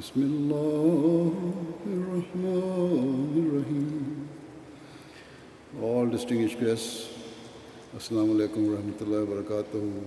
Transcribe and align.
بسم 0.00 0.20
الله 0.22 1.32
الرحمن 1.86 3.32
الرحيم 3.46 4.26
All 5.82 6.06
distinguished 6.06 6.58
guests, 6.58 7.08
Assalamu 7.96 8.34
alaikum 8.36 8.70
wa 8.70 8.76
rahmatullahi 8.78 9.26
wa 9.26 9.34
barakatuh. 9.42 10.04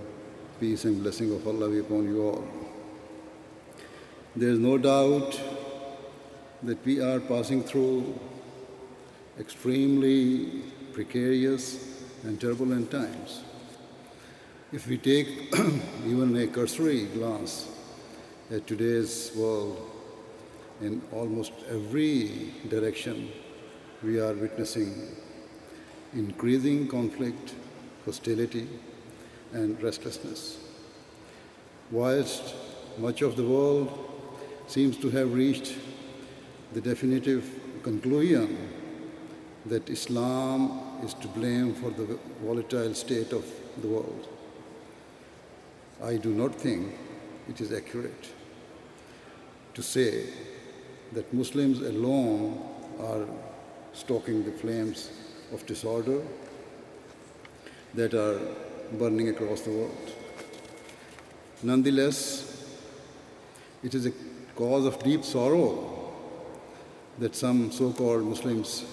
Peace 0.58 0.84
and 0.84 1.00
blessing 1.02 1.32
of 1.32 1.46
Allah 1.46 1.68
be 1.70 1.78
upon 1.78 2.04
you 2.04 2.22
all. 2.22 2.44
There 4.36 4.48
is 4.50 4.58
no 4.58 4.78
doubt 4.78 5.40
that 6.64 6.84
we 6.84 7.00
are 7.00 7.20
passing 7.20 7.62
through 7.62 8.18
extremely 9.38 10.62
precarious 10.92 12.02
and 12.24 12.40
turbulent 12.40 12.90
times. 12.90 13.42
If 14.72 14.86
we 14.86 14.98
take 14.98 15.28
even 16.06 16.36
a 16.36 16.46
cursory 16.46 17.06
glance 17.06 17.68
at 17.68 17.73
today's 18.49 19.31
world, 19.35 19.91
in 20.79 21.01
almost 21.11 21.51
every 21.69 22.51
direction, 22.69 23.31
we 24.03 24.19
are 24.19 24.33
witnessing 24.33 25.15
increasing 26.13 26.87
conflict, 26.87 27.55
hostility, 28.05 28.67
and 29.51 29.81
restlessness. 29.81 30.59
Whilst 31.89 32.53
much 32.99 33.21
of 33.21 33.35
the 33.35 33.43
world 33.43 33.89
seems 34.67 34.95
to 34.97 35.09
have 35.09 35.33
reached 35.33 35.75
the 36.73 36.81
definitive 36.81 37.49
conclusion 37.83 38.57
that 39.65 39.89
Islam 39.89 41.01
is 41.03 41.15
to 41.15 41.27
blame 41.29 41.73
for 41.73 41.89
the 41.89 42.19
volatile 42.43 42.93
state 42.93 43.33
of 43.33 43.45
the 43.81 43.87
world. 43.87 44.27
I 46.03 46.17
do 46.17 46.29
not 46.29 46.53
think 46.53 46.93
it 47.49 47.59
is 47.59 47.73
accurate 47.73 48.34
to 49.75 49.83
say 49.83 50.23
that 51.11 51.31
Muslims 51.33 51.81
alone 51.81 52.57
are 52.99 53.25
stoking 53.93 54.43
the 54.43 54.51
flames 54.51 55.11
of 55.53 55.65
disorder 55.65 56.21
that 57.93 58.13
are 58.13 58.39
burning 58.93 59.29
across 59.29 59.61
the 59.61 59.71
world. 59.71 60.11
Nonetheless, 61.61 62.65
it 63.83 63.93
is 63.93 64.05
a 64.05 64.13
cause 64.55 64.85
of 64.85 64.97
deep 65.03 65.23
sorrow 65.23 66.13
that 67.19 67.35
some 67.35 67.71
so 67.71 67.91
called 67.91 68.23
Muslims 68.23 68.85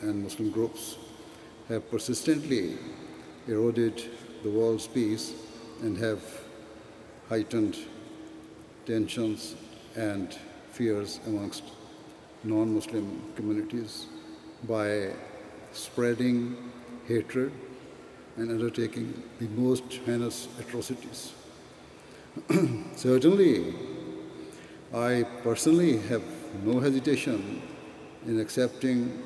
and 0.00 0.22
Muslim 0.22 0.50
groups 0.50 0.96
have 1.68 1.90
persistently 1.90 2.78
eroded 3.48 4.02
the 4.42 4.50
world's 4.50 4.86
peace 4.86 5.32
and 5.82 5.96
have 5.98 6.22
heightened 7.28 7.76
tensions 8.86 9.56
and 9.96 10.38
fears 10.70 11.20
amongst 11.26 11.64
non 12.44 12.74
Muslim 12.74 13.22
communities 13.34 14.06
by 14.68 15.10
spreading 15.72 16.56
hatred 17.06 17.52
and 18.36 18.50
undertaking 18.50 19.22
the 19.38 19.48
most 19.48 19.84
heinous 20.04 20.48
atrocities. 20.60 21.32
Certainly, 22.96 23.74
I 24.94 25.24
personally 25.42 25.98
have 26.08 26.22
no 26.62 26.80
hesitation 26.80 27.62
in 28.26 28.38
accepting 28.40 29.22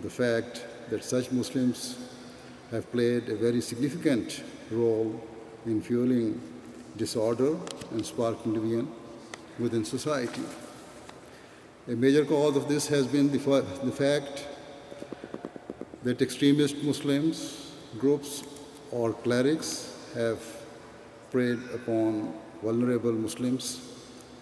the 0.00 0.10
fact 0.10 0.64
that 0.90 1.02
such 1.02 1.32
Muslims 1.32 1.98
have 2.70 2.90
played 2.92 3.28
a 3.28 3.36
very 3.36 3.60
significant 3.60 4.42
role 4.70 5.20
in 5.66 5.80
fueling 5.82 6.40
disorder 6.96 7.56
and 7.90 8.04
sparking 8.04 8.54
division 8.54 8.88
within 9.58 9.84
society. 9.84 10.42
A 11.86 11.92
major 11.92 12.24
cause 12.24 12.56
of 12.56 12.68
this 12.68 12.86
has 12.88 13.06
been 13.06 13.30
the, 13.30 13.38
the 13.84 13.92
fact 13.92 14.46
that 16.02 16.20
extremist 16.22 16.76
Muslims, 16.82 17.72
groups, 17.98 18.42
or 18.90 19.12
clerics 19.12 19.94
have 20.14 20.38
preyed 21.30 21.58
upon 21.74 22.32
vulnerable 22.62 23.12
Muslims 23.12 23.80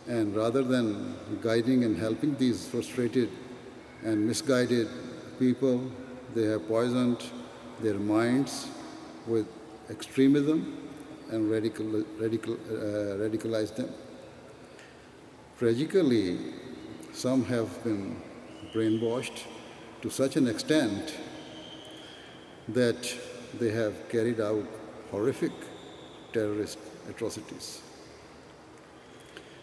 and 0.08 0.34
rather 0.34 0.62
than 0.62 1.16
guiding 1.40 1.84
and 1.84 1.96
helping 1.96 2.36
these 2.36 2.66
frustrated 2.66 3.30
and 4.04 4.26
misguided 4.26 4.88
people, 5.38 5.90
they 6.34 6.44
have 6.44 6.66
poisoned 6.66 7.22
their 7.80 7.94
minds 7.94 8.68
with 9.26 9.46
extremism 9.90 10.76
and 11.30 11.50
radical, 11.50 12.04
radical, 12.18 12.54
uh, 12.54 13.16
radicalized 13.22 13.76
them. 13.76 13.88
Tragically, 15.62 16.38
some 17.12 17.44
have 17.44 17.84
been 17.84 18.20
brainwashed 18.74 19.44
to 20.00 20.10
such 20.10 20.34
an 20.34 20.48
extent 20.48 21.14
that 22.66 23.16
they 23.60 23.70
have 23.70 24.08
carried 24.08 24.40
out 24.40 24.66
horrific 25.12 25.52
terrorist 26.32 26.78
atrocities. 27.08 27.80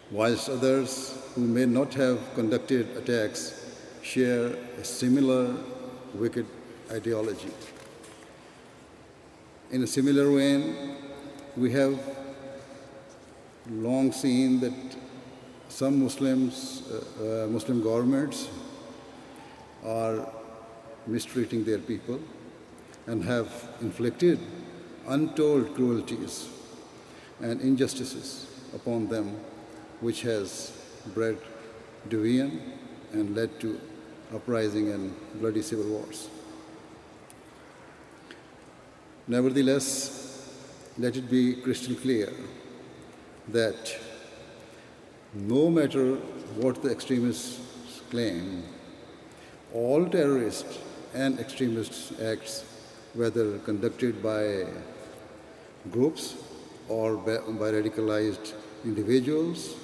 Whilst 0.10 0.48
others 0.48 1.18
who 1.36 1.42
may 1.42 1.66
not 1.66 1.94
have 1.96 2.34
conducted 2.34 2.96
attacks 2.96 3.76
share 4.02 4.56
a 4.80 4.86
similar 4.86 5.54
wicked 6.14 6.46
ideology. 6.90 7.52
In 9.70 9.84
a 9.84 9.88
similar 9.88 10.32
vein, 10.32 10.96
we 11.58 11.74
have 11.74 12.00
long 13.70 14.14
seen 14.14 14.62
that 14.62 14.99
some 15.70 16.04
Muslims, 16.04 16.84
uh, 16.92 17.44
uh, 17.44 17.48
Muslim 17.48 17.82
governments 17.82 18.50
are 19.86 20.28
mistreating 21.08 21.64
their 21.64 21.78
people 21.78 22.20
and 23.08 23.24
have 23.24 23.52
inflicted 23.82 24.40
untold 25.08 25.74
cruelties 25.76 26.50
and 27.40 27.62
injustices 27.62 28.48
upon 28.74 29.08
them, 29.08 29.40
which 30.02 30.22
has 30.24 30.72
bred 31.14 31.38
division 32.10 32.62
and 33.14 33.36
led 33.36 33.60
to 33.60 33.80
uprising 34.34 34.92
and 34.92 35.16
bloody 35.40 35.62
civil 35.62 35.86
wars. 35.86 36.30
Nevertheless, 39.28 40.52
let 40.98 41.16
it 41.16 41.30
be 41.30 41.56
crystal 41.56 41.96
clear 41.96 42.32
that 43.48 43.96
no 45.34 45.70
matter 45.70 46.16
what 46.56 46.82
the 46.82 46.90
extremists 46.90 47.60
claim, 48.10 48.64
all 49.74 50.08
terrorist 50.08 50.66
and 51.14 51.40
extremist 51.40 52.20
acts, 52.20 52.66
whether 53.14 53.60
conducted 53.60 54.22
by 54.24 54.66
groups 55.92 56.36
or 56.88 57.16
by, 57.16 57.38
by 57.38 57.72
radicalized 57.72 58.54
individuals, 58.84 59.76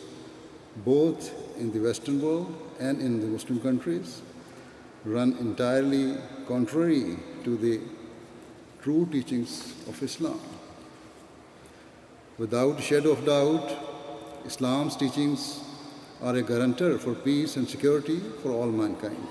both 0.78 1.32
in 1.58 1.72
the 1.72 1.80
Western 1.80 2.22
world 2.22 2.54
and 2.80 3.00
in 3.00 3.22
the 3.22 3.28
Muslim 3.28 3.60
countries, 3.60 4.22
run 5.04 5.38
entirely 5.40 6.18
contrary 6.48 7.18
to 7.44 7.56
the 7.58 7.80
true 8.82 9.08
teachings 9.12 9.74
of 9.88 10.02
Islam. 10.02 10.40
Without 12.38 12.80
a 12.80 12.82
shadow 12.82 13.12
of 13.12 13.26
doubt, 13.26 13.95
Islam's 14.46 14.96
teachings 14.96 15.60
are 16.22 16.36
a 16.36 16.42
guarantor 16.42 16.98
for 17.00 17.16
peace 17.16 17.58
and 17.58 17.68
security 17.68 18.20
for 18.42 18.52
all 18.52 18.68
mankind. 18.68 19.28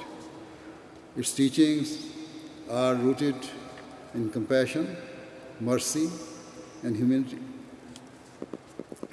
Its 1.17 1.33
teachings 1.33 2.07
are 2.71 2.95
rooted 2.95 3.37
in 4.15 4.31
compassion, 4.31 4.97
mercy, 5.61 6.11
and 6.83 6.97
humanity. 6.97 7.39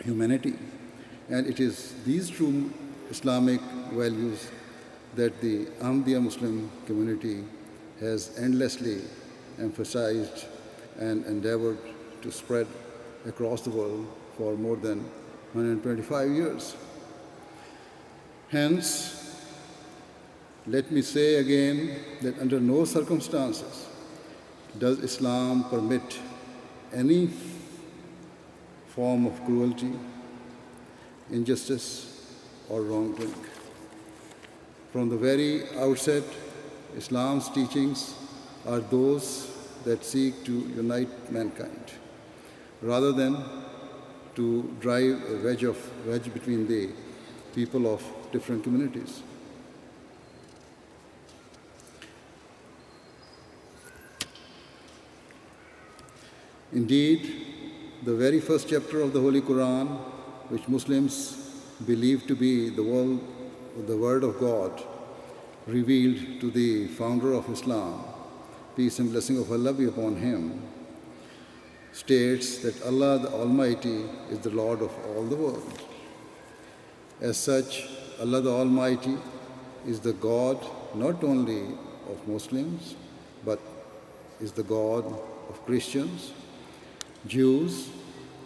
humanity. 0.04 0.56
And 1.30 1.48
it 1.48 1.60
is 1.60 1.94
these 2.06 2.30
true 2.30 2.72
Islamic 3.10 3.62
values 3.92 4.50
that 5.16 5.40
the 5.42 5.66
Ahmadiyya 5.80 6.22
Muslim 6.24 6.72
community 6.86 7.44
has 8.00 8.38
endlessly 8.38 9.02
emphasized 9.60 10.46
and 11.00 11.26
endeavored 11.26 11.78
to 12.22 12.32
spread 12.32 12.68
across 13.26 13.62
the 13.62 13.70
world 13.70 14.08
for 14.38 14.56
more 14.56 14.76
than 14.76 15.06
125 15.54 16.32
years. 16.32 16.76
Hence, 18.50 19.36
let 20.68 20.92
me 20.92 21.02
say 21.02 21.36
again 21.36 21.98
that 22.22 22.40
under 22.40 22.60
no 22.60 22.86
circumstances 22.86 23.88
does 24.78 25.00
Islam 25.00 25.66
permit 25.70 26.20
any 26.94 27.30
form 28.88 29.26
of 29.26 29.44
cruelty, 29.46 29.94
injustice, 31.32 32.26
or 32.70 32.82
wrongdoing. 32.82 33.34
From 34.92 35.10
the 35.10 35.18
very 35.18 35.68
outset, 35.78 36.24
Islam's 36.96 37.50
teachings 37.50 38.14
are 38.66 38.80
those 38.80 39.50
that 39.86 40.06
seek 40.06 40.44
to 40.46 40.52
unite 40.52 41.32
mankind 41.32 41.92
rather 42.82 43.12
than 43.12 43.38
to 44.36 44.64
drive 44.80 45.22
a 45.30 45.44
wedge, 45.44 45.64
of, 45.64 46.08
wedge 46.08 46.34
between 46.34 46.68
the 46.68 46.90
people 47.54 47.94
of 47.94 48.04
different 48.32 48.64
communities. 48.64 49.22
Indeed, 56.74 57.46
the 58.04 58.16
very 58.16 58.40
first 58.40 58.70
chapter 58.70 59.02
of 59.02 59.12
the 59.12 59.20
Holy 59.20 59.42
Quran, 59.42 59.88
which 60.50 60.68
Muslims 60.70 61.34
believe 61.86 62.26
to 62.28 62.36
be 62.36 62.70
the 62.70 62.82
word, 62.82 63.20
the 63.88 63.98
word 63.98 64.24
of 64.24 64.40
God, 64.40 64.82
revealed 65.68 66.40
to 66.40 66.50
the 66.50 66.88
founder 66.88 67.34
of 67.34 67.50
Islam, 67.50 68.04
peace 68.76 69.00
and 69.00 69.12
blessing 69.12 69.38
of 69.38 69.52
Allah 69.52 69.74
be 69.74 69.86
upon 69.86 70.16
him, 70.16 70.62
states 71.94 72.60
that 72.60 72.82
Allah 72.84 73.20
the 73.20 73.30
Almighty 73.30 74.06
is 74.30 74.40
the 74.40 74.50
Lord 74.50 74.82
of 74.82 74.92
all 75.08 75.24
the 75.24 75.36
world. 75.36 75.80
As 77.20 77.38
such, 77.38 77.88
Allah 78.20 78.42
the 78.42 78.52
Almighty 78.52 79.18
is 79.86 80.00
the 80.00 80.14
God 80.14 80.58
not 80.96 81.24
only 81.24 81.64
of 82.10 82.28
Muslims, 82.28 82.96
but 83.46 83.60
is 84.40 84.52
the 84.52 84.64
God 84.64 85.06
of 85.50 85.66
Christians, 85.66 86.32
Jews, 87.28 87.90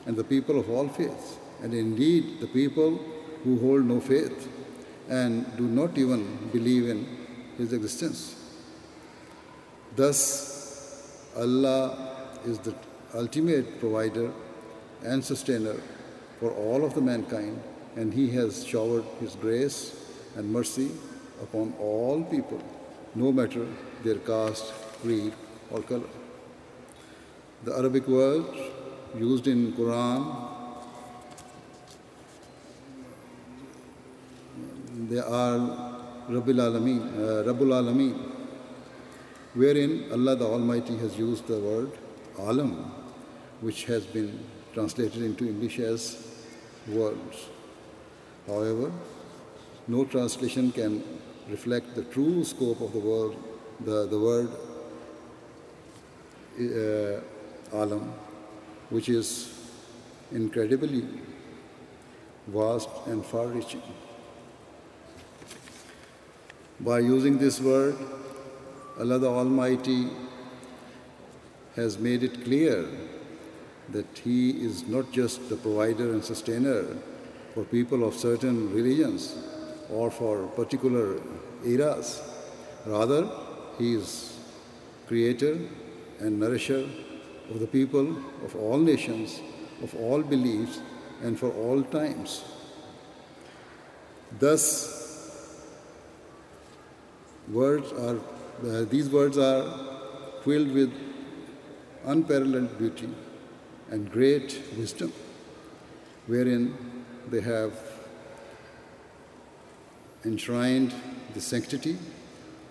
and 0.05 0.15
the 0.15 0.23
people 0.23 0.59
of 0.59 0.69
all 0.69 0.87
faiths, 0.87 1.37
and 1.61 1.73
indeed 1.73 2.39
the 2.39 2.47
people 2.47 2.99
who 3.43 3.59
hold 3.59 3.85
no 3.85 3.99
faith 3.99 4.49
and 5.09 5.45
do 5.57 5.63
not 5.63 5.97
even 5.97 6.49
believe 6.51 6.89
in 6.89 7.07
His 7.57 7.73
existence. 7.73 8.35
Thus, 9.95 11.29
Allah 11.37 12.15
is 12.45 12.59
the 12.59 12.75
ultimate 13.15 13.79
provider 13.79 14.31
and 15.03 15.23
sustainer 15.23 15.75
for 16.39 16.51
all 16.51 16.83
of 16.83 16.93
the 16.93 17.01
mankind, 17.01 17.61
and 17.95 18.13
He 18.13 18.29
has 18.31 18.65
showered 18.65 19.05
His 19.19 19.35
grace 19.35 19.95
and 20.35 20.51
mercy 20.51 20.91
upon 21.41 21.73
all 21.79 22.23
people, 22.23 22.61
no 23.15 23.31
matter 23.31 23.65
their 24.03 24.19
caste, 24.19 24.73
creed, 25.01 25.33
or 25.71 25.81
color. 25.81 26.09
The 27.63 27.77
Arabic 27.77 28.07
words 28.07 28.57
used 29.17 29.47
in 29.47 29.73
Quran 29.73 30.55
they 35.09 35.19
are 35.19 35.59
Rabbil 36.29 36.59
Alameen, 36.67 37.01
uh, 37.17 37.43
Rabbul 37.43 37.71
Alameen, 37.79 38.17
wherein 39.53 40.05
Allah 40.11 40.35
the 40.35 40.45
Almighty 40.45 40.97
has 40.97 41.17
used 41.17 41.47
the 41.47 41.59
word 41.59 41.91
Alam, 42.39 42.91
which 43.65 43.85
has 43.85 44.05
been 44.05 44.31
translated 44.75 45.23
into 45.23 45.47
English 45.47 45.79
as 45.79 46.03
worlds. 46.87 47.47
However, 48.45 48.91
no 49.87 50.05
translation 50.05 50.71
can 50.71 51.03
reflect 51.49 51.95
the 51.95 52.03
true 52.03 52.43
scope 52.43 52.79
of 52.79 52.93
the 52.93 52.99
word, 52.99 53.35
the, 53.79 54.05
the 54.05 54.19
word 54.19 54.49
uh, 56.59 57.75
Alam, 57.75 58.13
which 58.91 59.09
is 59.09 59.29
incredibly 60.31 61.03
vast 62.45 62.89
and 63.07 63.25
far 63.25 63.47
reaching. 63.47 63.81
By 66.79 66.99
using 66.99 67.39
this 67.39 67.59
word, 67.59 67.97
Allah 68.99 69.17
the 69.17 69.27
Almighty 69.27 70.09
has 71.75 71.97
made 71.97 72.21
it 72.21 72.43
clear 72.43 72.87
that 73.89 74.05
He 74.23 74.51
is 74.65 74.87
not 74.87 75.11
just 75.11 75.49
the 75.49 75.55
provider 75.55 76.11
and 76.11 76.23
sustainer 76.23 76.85
for 77.53 77.63
people 77.63 78.07
of 78.07 78.13
certain 78.15 78.73
religions 78.73 79.35
or 79.89 80.09
for 80.11 80.47
particular 80.47 81.21
eras. 81.65 82.21
Rather, 82.85 83.29
He 83.77 83.95
is 83.95 84.37
creator 85.07 85.57
and 86.19 86.39
nourisher 86.39 86.87
of 87.49 87.59
the 87.59 87.67
people 87.67 88.17
of 88.43 88.55
all 88.55 88.77
nations, 88.77 89.39
of 89.83 89.95
all 89.95 90.21
beliefs, 90.21 90.79
and 91.21 91.39
for 91.39 91.51
all 91.51 91.83
times. 91.83 92.43
Thus, 94.39 95.61
words 97.47 97.91
are, 97.93 98.17
uh, 98.67 98.85
these 98.85 99.09
words 99.09 99.37
are 99.37 99.63
filled 100.43 100.71
with 100.71 100.91
unparalleled 102.05 102.77
beauty 102.77 103.09
and 103.91 104.11
great 104.11 104.61
wisdom, 104.77 105.13
wherein 106.27 106.75
they 107.29 107.41
have 107.41 107.73
enshrined 110.23 110.93
the 111.33 111.41
sanctity 111.41 111.97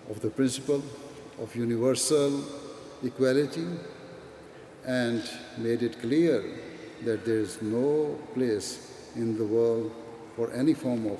of 0.09 0.19
the 0.21 0.29
principle 0.29 0.83
of 1.41 1.55
universal 1.55 2.43
equality 3.03 3.65
and 4.85 5.23
made 5.57 5.81
it 5.81 5.99
clear 6.01 6.43
that 7.03 7.25
there 7.25 7.39
is 7.39 7.61
no 7.61 8.17
place 8.33 8.91
in 9.15 9.37
the 9.37 9.45
world 9.45 9.91
for 10.35 10.51
any 10.51 10.73
form 10.73 11.07
of 11.07 11.19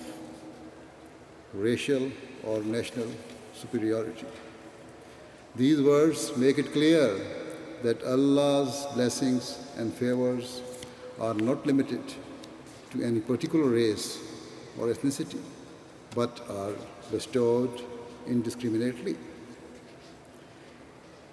racial 1.54 2.12
or 2.44 2.60
national 2.62 3.08
superiority. 3.54 4.26
These 5.56 5.82
words 5.82 6.36
make 6.36 6.58
it 6.58 6.74
clear 6.74 7.18
that 7.84 8.04
Allah's 8.04 8.86
blessings 8.94 9.60
and 9.78 9.94
favors 9.94 10.62
are 11.20 11.34
not 11.34 11.66
limited 11.66 12.02
to 12.92 13.04
any 13.04 13.20
particular 13.20 13.70
race 13.70 14.20
or 14.80 14.88
ethnicity, 14.88 15.40
but 16.14 16.42
are 16.50 16.74
bestowed 17.12 17.82
indiscriminately. 18.28 19.16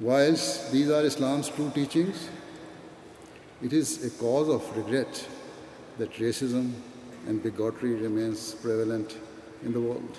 Whilst 0.00 0.72
these 0.72 0.90
are 0.90 1.02
Islam's 1.02 1.48
true 1.48 1.70
teachings, 1.74 2.28
it 3.62 3.72
is 3.72 4.04
a 4.04 4.10
cause 4.10 4.48
of 4.48 4.76
regret 4.76 5.26
that 5.98 6.12
racism 6.14 6.72
and 7.26 7.42
bigotry 7.42 7.94
remains 7.94 8.54
prevalent 8.54 9.16
in 9.64 9.72
the 9.72 9.80
world. 9.80 10.18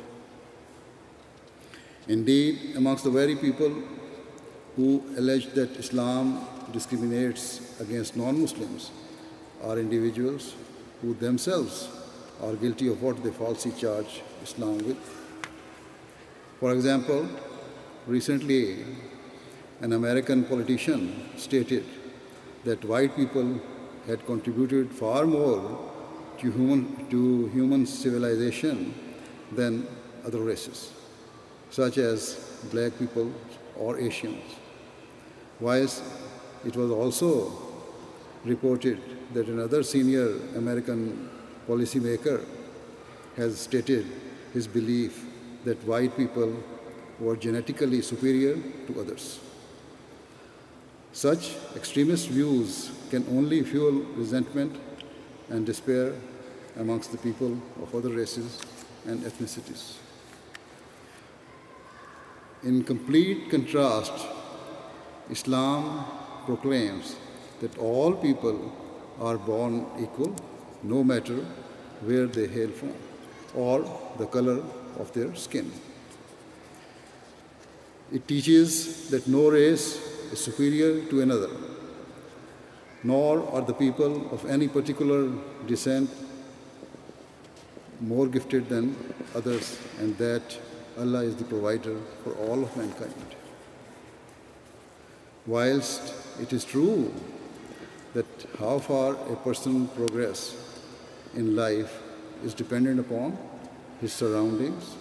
Indeed, 2.07 2.75
amongst 2.75 3.03
the 3.03 3.11
very 3.11 3.35
people 3.35 3.73
who 4.75 5.03
allege 5.17 5.47
that 5.53 5.71
Islam 5.77 6.45
discriminates 6.71 7.79
against 7.79 8.15
non 8.15 8.39
Muslims 8.41 8.91
are 9.63 9.77
individuals 9.77 10.55
who 11.01 11.13
themselves 11.13 11.89
are 12.41 12.53
guilty 12.53 12.87
of 12.87 13.01
what 13.01 13.23
they 13.23 13.31
falsely 13.31 13.71
charge 13.71 14.21
Islam 14.41 14.77
with. 14.79 14.97
For 16.59 16.73
example, 16.73 17.27
recently 18.07 18.85
an 19.81 19.93
American 19.93 20.43
politician 20.43 21.29
stated 21.37 21.85
that 22.63 22.83
white 22.85 23.15
people 23.15 23.61
had 24.07 24.25
contributed 24.25 24.91
far 24.91 25.25
more 25.25 25.91
to 26.39 26.51
human, 26.51 27.07
to 27.09 27.47
human 27.47 27.85
civilization 27.85 28.93
than 29.51 29.87
other 30.25 30.39
races 30.39 30.91
such 31.73 31.97
as 31.97 32.35
black 32.71 32.97
people 32.99 33.31
or 33.75 33.97
Asians. 33.97 34.62
Whilst 35.59 36.03
it 36.65 36.75
was 36.75 36.91
also 36.91 37.51
reported 38.45 38.99
that 39.33 39.47
another 39.47 39.83
senior 39.83 40.37
American 40.55 41.29
policymaker 41.67 42.43
has 43.35 43.59
stated 43.59 44.05
his 44.53 44.67
belief 44.67 45.25
that 45.65 45.83
white 45.85 46.15
people 46.15 46.55
were 47.19 47.35
genetically 47.35 48.01
superior 48.01 48.57
to 48.87 48.99
others. 48.99 49.39
Such 51.13 51.55
extremist 51.75 52.27
views 52.29 52.91
can 53.09 53.25
only 53.29 53.63
fuel 53.63 54.01
resentment 54.15 54.75
and 55.49 55.65
despair 55.65 56.13
amongst 56.77 57.11
the 57.11 57.17
people 57.17 57.57
of 57.81 57.93
other 57.93 58.09
races 58.09 58.59
and 59.05 59.21
ethnicities. 59.21 59.97
In 62.63 62.83
complete 62.83 63.49
contrast, 63.49 64.25
Islam 65.29 66.05
proclaims 66.45 67.15
that 67.61 67.77
all 67.77 68.13
people 68.13 68.71
are 69.19 69.37
born 69.37 69.85
equal, 69.99 70.35
no 70.81 71.03
matter 71.03 71.45
where 72.01 72.27
they 72.27 72.47
hail 72.47 72.69
from. 72.69 72.93
or 73.55 73.85
the 74.17 74.25
color 74.25 74.63
of 74.99 75.13
their 75.13 75.33
skin. 75.35 75.71
It 78.11 78.27
teaches 78.27 79.09
that 79.09 79.27
no 79.27 79.49
race 79.49 79.97
is 80.31 80.39
superior 80.39 81.05
to 81.09 81.21
another, 81.21 81.49
nor 83.03 83.47
are 83.51 83.61
the 83.61 83.73
people 83.73 84.31
of 84.31 84.45
any 84.45 84.67
particular 84.67 85.31
descent 85.67 86.09
more 88.01 88.27
gifted 88.27 88.69
than 88.69 88.95
others, 89.35 89.79
and 89.99 90.17
that 90.17 90.57
Allah 90.97 91.23
is 91.23 91.35
the 91.35 91.45
provider 91.45 91.97
for 92.23 92.33
all 92.33 92.63
of 92.63 92.75
mankind. 92.77 93.13
Whilst 95.45 96.13
it 96.39 96.53
is 96.53 96.63
true 96.63 97.13
that 98.13 98.25
how 98.59 98.79
far 98.79 99.15
a 99.31 99.35
person 99.35 99.87
progress 99.89 100.55
in 101.35 101.55
life 101.55 102.01
is 102.43 102.53
dependent 102.53 102.99
upon 102.99 103.37
his 103.99 104.13
surroundings 104.13 104.95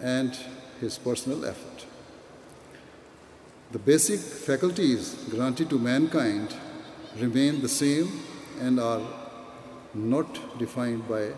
and 0.00 0.36
his 0.80 0.98
personal 0.98 1.44
effort. 1.44 1.86
The 3.70 3.78
basic 3.78 4.20
faculties 4.20 5.14
granted 5.30 5.70
to 5.70 5.78
mankind 5.78 6.54
remain 7.18 7.62
the 7.62 7.68
same 7.68 8.10
and 8.60 8.78
are 8.78 9.02
not 9.94 10.58
defined 10.58 11.08
by 11.08 11.30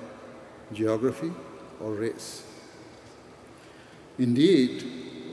geography 0.72 1.30
or 1.80 1.92
race. 1.92 2.42
Indeed, 4.18 4.82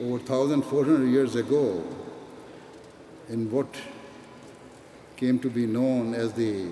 over 0.00 0.18
1400 0.18 1.08
years 1.08 1.34
ago, 1.34 1.82
in 3.32 3.50
what 3.50 3.74
came 5.16 5.38
to 5.38 5.48
be 5.48 5.66
known 5.66 6.14
as 6.14 6.32
the 6.34 6.68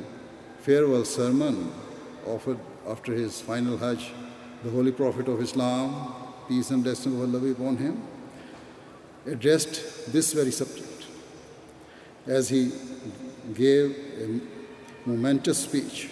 farewell 0.61 1.05
sermon 1.05 1.73
offered 2.26 2.59
after 2.87 3.14
his 3.14 3.40
final 3.40 3.79
Hajj, 3.79 4.12
the 4.62 4.71
Holy 4.71 4.93
Prophet 4.93 5.26
of 5.29 5.40
Islam, 5.40 6.14
peace 6.49 6.71
and 6.71 6.85
blessing 6.85 7.14
of 7.14 7.21
Allah 7.23 7.40
be 7.40 7.52
upon 7.52 7.79
him, 7.79 8.02
addressed 9.26 10.12
this 10.12 10.35
very 10.35 10.50
subject 10.50 11.07
as 12.26 12.50
he 12.50 12.71
gave 13.55 13.97
a 14.21 15.09
momentous 15.09 15.59
speech 15.59 16.11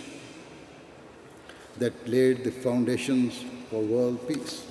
that 1.76 2.08
laid 2.08 2.42
the 2.44 2.50
foundations 2.50 3.44
for 3.68 3.82
world 3.82 4.26
peace 4.26 4.64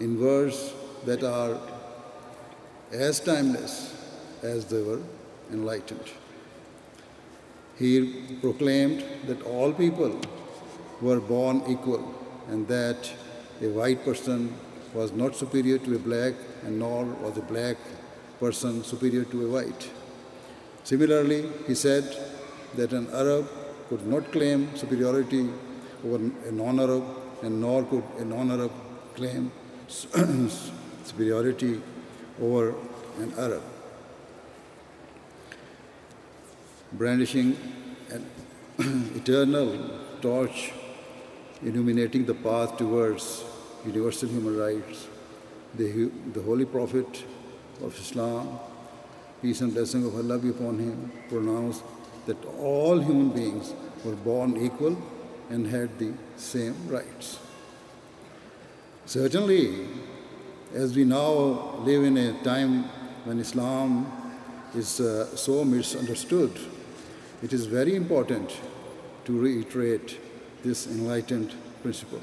in 0.00 0.20
words 0.20 0.72
that 1.04 1.22
are 1.22 1.75
as 2.92 3.20
timeless 3.20 3.94
as 4.42 4.66
they 4.66 4.82
were 4.82 5.00
enlightened. 5.52 6.08
He 7.78 8.38
proclaimed 8.40 9.04
that 9.26 9.42
all 9.42 9.72
people 9.72 10.20
were 11.00 11.20
born 11.20 11.62
equal 11.68 12.14
and 12.48 12.66
that 12.68 13.10
a 13.60 13.68
white 13.68 14.04
person 14.04 14.54
was 14.94 15.12
not 15.12 15.36
superior 15.36 15.78
to 15.78 15.96
a 15.96 15.98
black 15.98 16.34
and 16.64 16.78
nor 16.78 17.04
was 17.04 17.36
a 17.36 17.42
black 17.42 17.76
person 18.40 18.82
superior 18.82 19.24
to 19.24 19.46
a 19.46 19.50
white. 19.50 19.90
Similarly, 20.84 21.50
he 21.66 21.74
said 21.74 22.04
that 22.76 22.92
an 22.92 23.08
Arab 23.12 23.48
could 23.88 24.06
not 24.06 24.30
claim 24.32 24.74
superiority 24.76 25.48
over 26.04 26.16
a 26.48 26.52
non 26.52 26.78
Arab, 26.80 27.04
and 27.42 27.60
nor 27.60 27.84
could 27.84 28.04
a 28.18 28.24
non 28.24 28.50
Arab 28.50 28.72
claim 29.14 29.50
superiority 29.88 31.80
over 32.40 32.74
an 33.18 33.32
Arab. 33.38 33.62
Brandishing 36.92 37.56
an 38.10 38.26
eternal 39.16 39.78
torch 40.20 40.72
illuminating 41.62 42.26
the 42.26 42.34
path 42.34 42.76
towards 42.76 43.44
universal 43.84 44.28
human 44.28 44.56
rights, 44.56 45.08
the, 45.74 46.10
the 46.32 46.42
Holy 46.42 46.64
Prophet 46.64 47.24
of 47.82 47.98
Islam, 47.98 48.58
peace 49.42 49.60
and 49.60 49.72
blessing 49.72 50.04
of 50.04 50.14
Allah 50.14 50.38
be 50.38 50.50
upon 50.50 50.78
him, 50.78 51.12
pronounced 51.28 51.82
that 52.26 52.44
all 52.58 52.98
human 52.98 53.30
beings 53.30 53.74
were 54.04 54.16
born 54.16 54.56
equal 54.56 54.96
and 55.48 55.66
had 55.66 55.98
the 55.98 56.12
same 56.36 56.74
rights. 56.88 57.38
Certainly, 59.06 59.86
as 60.74 60.96
we 60.96 61.04
now 61.04 61.78
live 61.84 62.04
in 62.04 62.16
a 62.16 62.32
time 62.42 62.84
when 63.24 63.38
Islam 63.38 64.10
is 64.74 65.00
uh, 65.00 65.34
so 65.36 65.64
misunderstood, 65.64 66.58
it 67.42 67.52
is 67.52 67.66
very 67.66 67.94
important 67.94 68.58
to 69.24 69.38
reiterate 69.38 70.18
this 70.64 70.86
enlightened 70.86 71.54
principle 71.82 72.20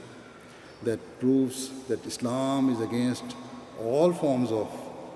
that 0.83 1.00
proves 1.19 1.69
that 1.88 2.05
Islam 2.05 2.69
is 2.69 2.81
against 2.81 3.23
all 3.81 4.12
forms 4.12 4.51
of 4.51 4.69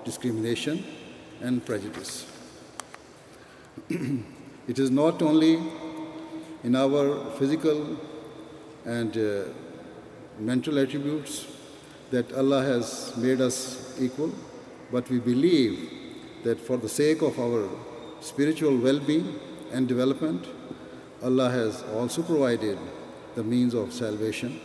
discrimination 0.04 0.82
and 1.42 1.64
prejudice. 1.64 2.26
it 3.88 4.78
is 4.78 4.90
not 4.90 5.20
only 5.22 5.62
in 6.64 6.74
our 6.74 7.30
physical 7.38 7.98
and 8.84 9.16
uh, 9.16 9.44
mental 10.38 10.78
attributes 10.78 11.46
that 12.10 12.32
Allah 12.32 12.62
has 12.62 13.16
made 13.16 13.40
us 13.40 13.98
equal, 14.00 14.32
but 14.90 15.08
we 15.10 15.18
believe 15.18 15.90
that 16.44 16.58
for 16.60 16.76
the 16.76 16.88
sake 16.88 17.22
of 17.22 17.38
our 17.38 17.68
spiritual 18.20 18.76
well 18.76 18.98
being 19.00 19.38
and 19.72 19.86
development, 19.86 20.46
Allah 21.22 21.50
has 21.50 21.82
also 21.94 22.22
provided 22.22 22.78
the 23.34 23.42
means 23.42 23.74
of 23.74 23.92
salvation 23.92 24.60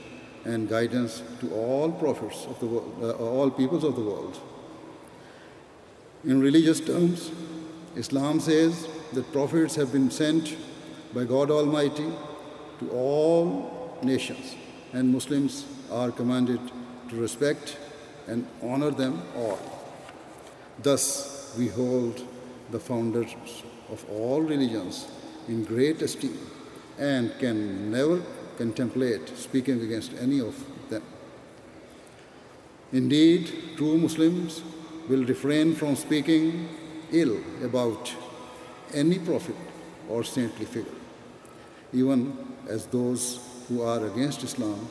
and 0.46 0.70
guidance 0.70 1.22
to 1.40 1.54
all 1.54 1.92
prophets 1.92 2.46
of 2.46 2.60
the 2.60 2.66
world, 2.66 2.96
uh, 3.02 3.12
all 3.14 3.50
peoples 3.50 3.84
of 3.84 3.96
the 3.96 4.02
world. 4.02 4.40
In 6.26 6.40
religious 6.40 6.80
terms, 6.80 7.32
Islam 7.96 8.40
says 8.40 8.88
that 9.14 9.32
prophets 9.32 9.76
have 9.76 9.92
been 9.92 10.10
sent 10.10 10.56
by 11.14 11.26
God 11.26 11.52
Almighty 11.52 12.10
to 12.80 12.90
all 12.92 13.98
nations, 14.02 14.56
and 14.94 15.12
Muslims 15.12 15.66
are 15.92 16.12
commanded 16.12 16.60
to 17.14 17.22
respect 17.22 17.78
and 18.28 18.48
honor 18.62 18.92
them 18.92 19.22
all. 19.36 19.60
Thus, 20.82 21.54
we 21.58 21.68
hold 21.68 22.26
the 22.72 22.80
founders 22.80 23.36
of 23.90 24.04
all 24.10 24.42
religions 24.42 25.08
in 25.48 25.64
great 25.64 26.02
esteem 26.02 26.38
and 26.98 27.38
can 27.40 27.92
never 27.92 28.22
contemplate 28.58 29.28
speaking 29.38 29.82
against 29.82 30.14
any 30.20 30.40
of 30.40 30.56
them. 30.90 31.04
Indeed, 32.92 33.76
true 33.78 33.98
Muslims 33.98 34.62
will 35.10 35.26
refrain 35.26 35.76
from 35.76 35.96
speaking 35.96 36.70
ill 37.12 37.38
about 37.64 38.14
any 38.94 39.20
prophet 39.20 39.56
or 40.10 40.24
saintly 40.24 40.66
figure, 40.66 41.00
even 41.92 42.38
as 42.68 42.86
those 42.88 43.40
who 43.68 43.82
are 43.82 44.06
against 44.06 44.44
Islam 44.44 44.88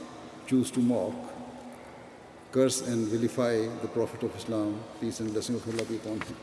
choose 0.47 0.71
to 0.73 0.81
mock, 0.81 1.14
curse, 2.53 2.83
and 2.83 3.09
vilify 3.09 3.67
the 3.81 3.89
Prophet 3.89 4.23
of 4.23 4.37
Islam, 4.37 4.79
peace 5.01 5.21
and 5.21 5.33
blessing 5.33 5.57
of 5.57 5.67
Allah 5.69 5.85
be 5.85 5.97
upon 5.97 6.21
him. 6.21 6.37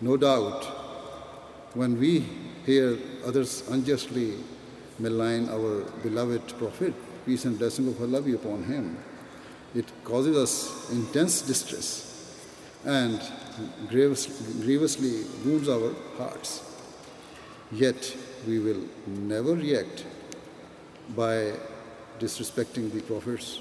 No 0.00 0.16
doubt, 0.16 0.64
when 1.74 1.98
we 1.98 2.20
hear 2.66 2.98
others 3.26 3.66
unjustly 3.68 4.34
malign 4.98 5.48
our 5.48 5.82
beloved 6.02 6.56
Prophet, 6.58 6.94
peace 7.26 7.46
and 7.46 7.58
blessing 7.58 7.88
of 7.88 8.00
Allah 8.00 8.22
be 8.22 8.34
upon 8.34 8.64
him, 8.64 8.98
it 9.74 9.86
causes 10.04 10.36
us 10.36 10.90
intense 10.92 11.42
distress 11.42 12.38
and 12.84 13.20
grievously 13.88 15.24
wounds 15.44 15.68
our 15.68 15.94
hearts. 16.16 16.62
Yet 17.72 18.14
we 18.46 18.58
will 18.58 18.82
never 19.06 19.54
react 19.54 20.04
by 21.16 21.54
disrespecting 22.20 22.92
the 22.92 23.00
prophets 23.00 23.58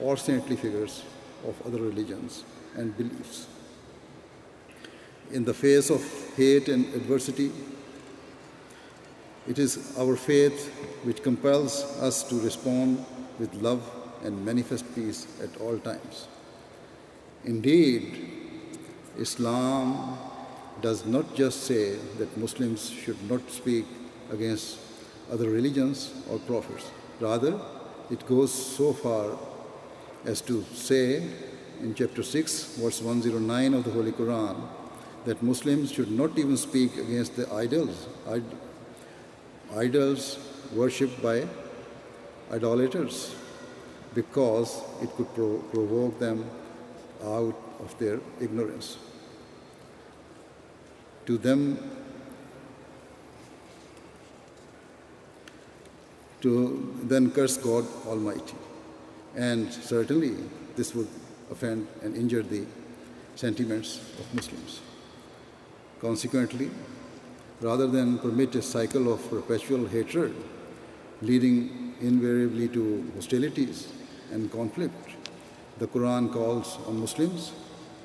or 0.00 0.16
saintly 0.16 0.56
figures 0.56 1.02
of 1.46 1.54
other 1.66 1.82
religions 1.82 2.44
and 2.76 2.96
beliefs. 2.96 3.46
In 5.30 5.44
the 5.44 5.54
face 5.54 5.90
of 5.90 6.02
hate 6.36 6.68
and 6.68 6.86
adversity, 6.94 7.50
it 9.46 9.58
is 9.58 9.96
our 9.98 10.16
faith 10.16 10.68
which 11.04 11.22
compels 11.22 11.82
us 12.00 12.22
to 12.24 12.40
respond 12.40 13.04
with 13.38 13.54
love 13.54 13.82
and 14.24 14.44
manifest 14.44 14.84
peace 14.94 15.26
at 15.42 15.60
all 15.60 15.78
times. 15.78 16.28
Indeed, 17.44 18.30
Islam 19.18 20.18
does 20.80 21.06
not 21.06 21.34
just 21.34 21.64
say 21.64 21.96
that 22.18 22.36
Muslims 22.36 22.90
should 22.90 23.20
not 23.30 23.48
speak 23.50 23.86
against 24.30 24.78
other 25.30 25.50
religions 25.50 26.12
or 26.30 26.38
prophets. 26.38 26.90
Rather, 27.20 27.60
it 28.10 28.26
goes 28.26 28.52
so 28.52 28.92
far 28.92 29.36
as 30.24 30.40
to 30.42 30.64
say 30.74 31.22
in 31.80 31.94
chapter 31.94 32.22
6, 32.22 32.76
verse 32.76 33.00
109 33.00 33.74
of 33.74 33.84
the 33.84 33.90
Holy 33.90 34.12
Quran, 34.12 34.56
that 35.24 35.42
Muslims 35.42 35.92
should 35.92 36.10
not 36.10 36.38
even 36.38 36.56
speak 36.56 36.96
against 36.96 37.36
the 37.36 37.52
idols 37.52 38.06
idols 39.76 40.38
worshipped 40.72 41.20
by 41.22 41.46
idolaters 42.50 43.34
because 44.14 44.82
it 45.02 45.10
could 45.16 45.32
pro- 45.34 45.58
provoke 45.72 46.18
them 46.18 46.44
out 47.22 47.56
of 47.80 47.94
their 47.98 48.20
ignorance. 48.40 48.96
To 51.26 51.36
them, 51.36 51.78
to 56.40 56.94
then 57.04 57.30
curse 57.30 57.58
God 57.58 57.84
Almighty. 58.06 58.54
And 59.38 59.72
certainly 59.72 60.34
this 60.74 60.94
would 60.96 61.08
offend 61.50 61.86
and 62.02 62.16
injure 62.16 62.42
the 62.42 62.64
sentiments 63.36 64.00
of 64.18 64.34
Muslims. 64.34 64.80
Consequently, 66.00 66.70
rather 67.60 67.86
than 67.86 68.18
permit 68.18 68.56
a 68.56 68.62
cycle 68.62 69.12
of 69.12 69.30
perpetual 69.30 69.86
hatred 69.86 70.34
leading 71.22 71.94
invariably 72.00 72.68
to 72.68 73.10
hostilities 73.14 73.92
and 74.32 74.50
conflict, 74.50 75.14
the 75.78 75.86
Quran 75.86 76.32
calls 76.32 76.76
on 76.88 76.98
Muslims 76.98 77.52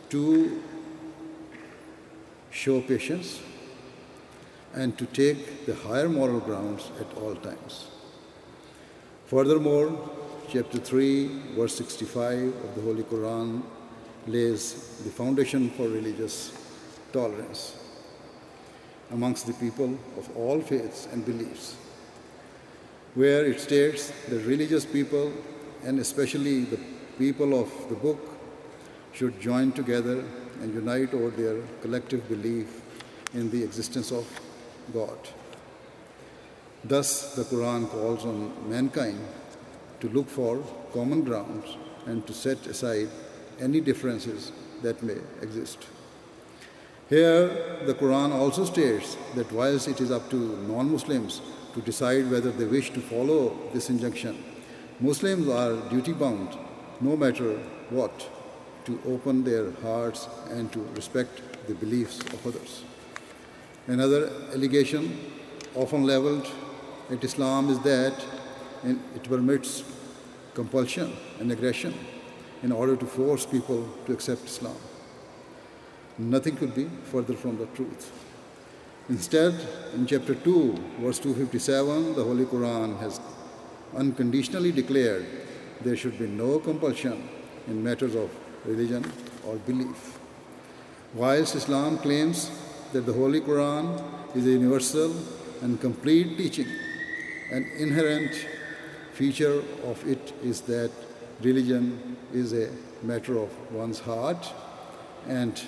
to 0.09 0.61
show 2.51 2.79
patience 2.81 3.39
and 4.75 4.95
to 4.99 5.05
take 5.07 5.65
the 5.65 5.73
higher 5.73 6.09
moral 6.09 6.39
grounds 6.39 6.91
at 6.99 7.17
all 7.17 7.35
times. 7.35 7.87
Furthermore, 9.25 10.09
chapter 10.49 10.77
3, 10.77 11.55
verse 11.55 11.75
65 11.75 12.47
of 12.47 12.75
the 12.75 12.81
Holy 12.81 13.03
Quran 13.03 13.63
lays 14.27 14.99
the 15.03 15.09
foundation 15.09 15.69
for 15.71 15.87
religious 15.87 16.53
tolerance 17.11 17.75
amongst 19.11 19.47
the 19.47 19.53
people 19.53 19.97
of 20.17 20.35
all 20.35 20.59
faiths 20.61 21.07
and 21.11 21.25
beliefs, 21.25 21.75
where 23.15 23.45
it 23.45 23.59
states 23.59 24.11
that 24.29 24.45
religious 24.45 24.85
people, 24.85 25.31
and 25.83 25.99
especially 25.99 26.65
the 26.65 26.79
people 27.17 27.59
of 27.59 27.69
the 27.89 27.95
book, 27.95 28.19
should 29.11 29.39
join 29.39 29.71
together 29.71 30.23
and 30.61 30.73
unite 30.73 31.13
over 31.13 31.29
their 31.29 31.61
collective 31.81 32.27
belief 32.27 32.81
in 33.33 33.49
the 33.51 33.63
existence 33.63 34.11
of 34.11 34.27
God. 34.93 35.17
Thus, 36.83 37.35
the 37.35 37.43
Quran 37.43 37.89
calls 37.89 38.25
on 38.25 38.69
mankind 38.69 39.19
to 40.03 40.09
look 40.09 40.27
for 40.27 40.61
common 40.91 41.23
grounds 41.23 41.77
and 42.05 42.27
to 42.27 42.33
set 42.33 42.67
aside 42.67 43.07
any 43.61 43.79
differences 43.79 44.51
that 44.81 45.01
may 45.01 45.15
exist. 45.41 45.87
Here, 47.09 47.47
the 47.85 47.93
Quran 47.93 48.33
also 48.33 48.65
states 48.65 49.15
that 49.35 49.49
whilst 49.53 49.87
it 49.87 50.01
is 50.01 50.11
up 50.11 50.29
to 50.29 50.35
non 50.67 50.91
Muslims 50.91 51.41
to 51.73 51.81
decide 51.81 52.29
whether 52.29 52.51
they 52.51 52.65
wish 52.65 52.91
to 52.91 52.99
follow 52.99 53.57
this 53.73 53.89
injunction, 53.89 54.43
Muslims 54.99 55.47
are 55.47 55.73
duty 55.89 56.11
bound, 56.11 56.49
no 56.99 57.15
matter 57.15 57.57
what, 57.89 58.29
to 58.83 58.99
open 59.07 59.45
their 59.45 59.71
hearts 59.83 60.27
and 60.49 60.71
to 60.73 60.79
respect 60.95 61.41
the 61.67 61.75
beliefs 61.75 62.19
of 62.33 62.45
others. 62.45 62.83
Another 63.87 64.29
allegation, 64.53 65.17
often 65.75 66.03
leveled 66.03 66.47
at 67.09 67.23
Islam, 67.23 67.69
is 67.69 67.79
that 67.79 68.13
it 68.83 69.23
permits 69.23 69.83
compulsion 70.53 71.13
and 71.39 71.51
aggression 71.51 71.93
in 72.61 72.71
order 72.71 72.95
to 72.95 73.05
force 73.05 73.45
people 73.45 73.87
to 74.05 74.13
accept 74.13 74.45
Islam. 74.45 74.75
Nothing 76.17 76.55
could 76.55 76.75
be 76.75 76.89
further 77.05 77.33
from 77.33 77.57
the 77.57 77.65
truth. 77.67 78.11
Instead, 79.09 79.53
in 79.93 80.05
chapter 80.05 80.35
2, 80.35 80.73
verse 80.99 81.19
257, 81.19 82.15
the 82.15 82.23
Holy 82.23 82.45
Quran 82.45 82.97
has 82.99 83.19
unconditionally 83.95 84.71
declared 84.71 85.25
there 85.81 85.97
should 85.97 86.17
be 86.17 86.27
no 86.27 86.59
compulsion 86.59 87.27
in 87.67 87.83
matters 87.83 88.15
of 88.15 88.29
religion 88.65 89.03
or 89.45 89.57
belief. 89.57 90.19
Whilst 91.13 91.55
Islam 91.55 91.97
claims 91.97 92.49
that 92.93 93.05
the 93.05 93.13
Holy 93.13 93.41
Quran 93.41 94.01
is 94.35 94.45
a 94.45 94.51
universal 94.51 95.13
and 95.61 95.79
complete 95.81 96.37
teaching, 96.37 96.67
an 97.51 97.69
inherent 97.77 98.47
feature 99.13 99.63
of 99.85 100.03
it 100.07 100.33
is 100.43 100.61
that 100.61 100.91
religion 101.41 102.17
is 102.33 102.53
a 102.53 102.69
matter 103.03 103.37
of 103.37 103.49
one's 103.71 103.99
heart 103.99 104.51
and 105.27 105.61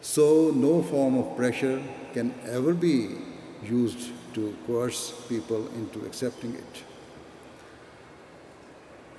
so 0.00 0.52
no 0.54 0.82
form 0.82 1.16
of 1.16 1.36
pressure 1.36 1.82
can 2.12 2.34
ever 2.46 2.74
be 2.74 3.16
used 3.62 4.10
to 4.34 4.54
coerce 4.66 5.12
people 5.28 5.66
into 5.68 6.04
accepting 6.04 6.54
it. 6.54 6.82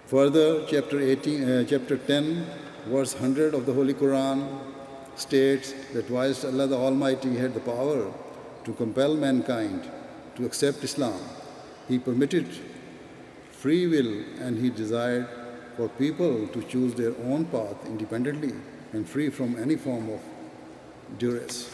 Further, 0.07 0.65
chapter 0.67 0.99
18, 0.99 1.43
uh, 1.43 1.63
chapter 1.67 1.97
10, 1.97 2.45
verse 2.85 3.13
100 3.13 3.55
of 3.55 3.65
the 3.65 3.73
Holy 3.73 3.93
Quran 3.93 4.47
states 5.15 5.73
that 5.93 6.09
whilst 6.11 6.45
Allah 6.45 6.67
the 6.67 6.77
Almighty 6.77 7.35
had 7.35 7.55
the 7.55 7.59
power 7.61 8.13
to 8.65 8.73
compel 8.73 9.15
mankind 9.15 9.89
to 10.35 10.45
accept 10.45 10.83
Islam, 10.83 11.19
He 11.87 11.99
permitted 11.99 12.47
free 13.51 13.87
will 13.87 14.23
and 14.39 14.57
He 14.57 14.69
desired 14.69 15.27
for 15.75 15.89
people 15.89 16.47
to 16.47 16.63
choose 16.63 16.93
their 16.93 17.13
own 17.25 17.45
path 17.45 17.85
independently 17.85 18.53
and 18.93 19.07
free 19.07 19.29
from 19.29 19.57
any 19.61 19.75
form 19.75 20.09
of 20.09 20.21
duress. 21.19 21.69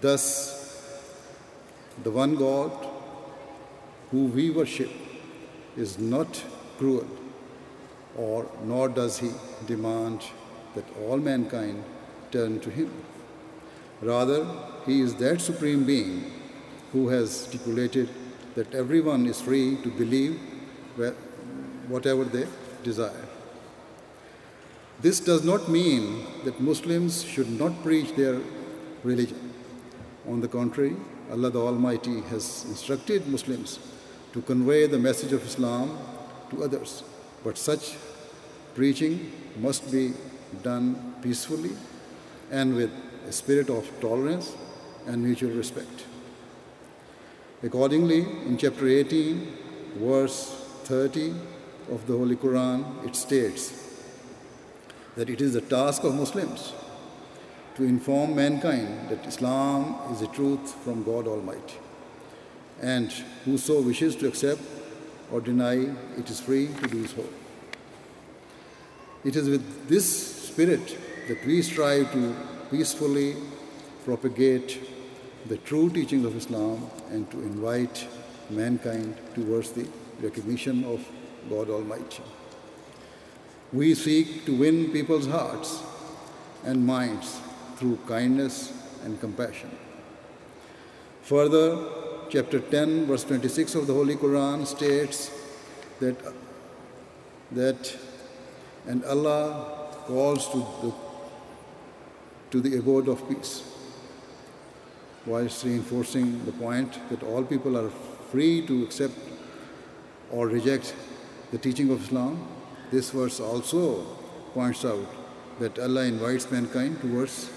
Thus, 0.00 0.60
the 2.02 2.10
one 2.10 2.36
God 2.36 2.70
who 4.10 4.26
we 4.26 4.50
worship 4.50 4.90
is 5.76 5.98
not 5.98 6.42
cruel, 6.78 7.06
or 8.16 8.50
nor 8.64 8.88
does 8.88 9.18
he 9.18 9.30
demand 9.66 10.22
that 10.74 10.84
all 11.02 11.18
mankind 11.18 11.84
turn 12.30 12.60
to 12.60 12.70
him. 12.70 12.90
Rather, 14.00 14.46
he 14.86 15.00
is 15.00 15.14
that 15.16 15.40
supreme 15.40 15.84
being 15.84 16.32
who 16.92 17.08
has 17.08 17.42
stipulated 17.42 18.08
that 18.54 18.74
everyone 18.74 19.26
is 19.26 19.40
free 19.40 19.76
to 19.82 19.88
believe 19.90 20.38
whatever 21.88 22.24
they 22.24 22.46
desire. 22.82 23.26
This 25.00 25.20
does 25.20 25.44
not 25.44 25.68
mean 25.68 26.26
that 26.44 26.60
Muslims 26.60 27.22
should 27.24 27.50
not 27.50 27.82
preach 27.82 28.14
their 28.16 28.38
religion. 29.02 29.52
On 30.28 30.40
the 30.40 30.48
contrary, 30.48 30.94
Allah 31.30 31.50
the 31.50 31.60
Almighty 31.60 32.20
has 32.22 32.64
instructed 32.68 33.26
Muslims 33.26 33.78
to 34.32 34.42
convey 34.42 34.86
the 34.86 34.98
message 34.98 35.32
of 35.32 35.44
Islam 35.44 35.96
to 36.50 36.64
others. 36.64 37.02
But 37.42 37.56
such 37.56 37.96
preaching 38.74 39.32
must 39.58 39.90
be 39.90 40.12
done 40.62 41.14
peacefully 41.22 41.70
and 42.50 42.74
with 42.74 42.90
a 43.26 43.32
spirit 43.32 43.70
of 43.70 43.88
tolerance 44.00 44.54
and 45.06 45.22
mutual 45.22 45.52
respect. 45.52 46.09
Accordingly, 47.62 48.20
in 48.46 48.56
chapter 48.56 48.88
18, 48.88 49.52
verse 49.96 50.48
30 50.84 51.34
of 51.90 52.06
the 52.06 52.16
Holy 52.16 52.34
Quran, 52.34 53.06
it 53.06 53.14
states, 53.14 54.02
that 55.14 55.28
it 55.28 55.42
is 55.42 55.52
the 55.52 55.60
task 55.60 56.02
of 56.04 56.14
Muslims 56.14 56.72
to 57.76 57.84
inform 57.84 58.34
mankind 58.34 59.10
that 59.10 59.26
Islam 59.26 59.94
is 60.10 60.20
the 60.20 60.26
truth 60.28 60.72
from 60.82 61.02
God 61.02 61.26
Almighty. 61.26 61.76
And 62.80 63.12
whoso 63.44 63.82
wishes 63.82 64.16
to 64.16 64.28
accept 64.28 64.62
or 65.30 65.42
deny, 65.42 65.94
it 66.16 66.30
is 66.30 66.40
free 66.40 66.68
to 66.68 66.88
do 66.88 67.06
so. 67.06 67.26
It 69.22 69.36
is 69.36 69.50
with 69.50 69.86
this 69.86 70.48
spirit 70.48 70.96
that 71.28 71.44
we 71.44 71.60
strive 71.60 72.10
to 72.12 72.34
peacefully 72.70 73.36
propagate 74.06 74.80
the 75.46 75.56
true 75.58 75.90
teachings 75.90 76.24
of 76.24 76.36
Islam 76.36 76.90
and 77.10 77.30
to 77.30 77.40
invite 77.40 78.06
mankind 78.50 79.16
towards 79.34 79.72
the 79.72 79.86
recognition 80.20 80.84
of 80.84 81.06
God 81.48 81.70
Almighty. 81.70 82.22
We 83.72 83.94
seek 83.94 84.44
to 84.46 84.54
win 84.54 84.90
people's 84.90 85.26
hearts 85.26 85.82
and 86.64 86.84
minds 86.84 87.40
through 87.76 87.98
kindness 88.06 88.72
and 89.04 89.18
compassion. 89.20 89.70
Further, 91.22 91.78
chapter 92.28 92.60
10, 92.60 93.06
verse 93.06 93.24
26 93.24 93.74
of 93.76 93.86
the 93.86 93.94
Holy 93.94 94.16
Quran 94.16 94.66
states 94.66 95.30
that, 96.00 96.16
that 97.52 97.96
and 98.86 99.04
Allah 99.04 99.94
calls 100.06 100.48
to 100.48 100.58
the, 100.82 100.92
to 102.50 102.60
the 102.60 102.78
abode 102.78 103.08
of 103.08 103.28
peace, 103.28 103.62
whilst 105.26 105.64
reinforcing 105.64 106.44
the 106.44 106.52
point 106.52 106.98
that 107.10 107.22
all 107.22 107.42
people 107.42 107.76
are 107.76 107.90
free 108.30 108.66
to 108.66 108.82
accept 108.84 109.14
or 110.30 110.48
reject 110.48 110.94
the 111.50 111.58
teaching 111.58 111.90
of 111.90 112.02
Islam 112.02 112.46
this 112.90 113.10
verse 113.10 113.38
also 113.38 114.02
points 114.52 114.84
out 114.84 115.06
that 115.60 115.78
Allah 115.78 116.04
invites 116.04 116.50
mankind 116.50 117.00
towards 117.00 117.50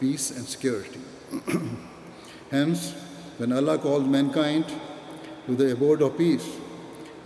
peace 0.00 0.30
and 0.30 0.46
security. 0.46 1.00
Hence, 2.50 2.94
when 3.36 3.52
Allah 3.52 3.78
calls 3.78 4.08
mankind 4.08 4.64
to 5.46 5.54
the 5.54 5.72
abode 5.72 6.00
of 6.00 6.16
peace, 6.16 6.48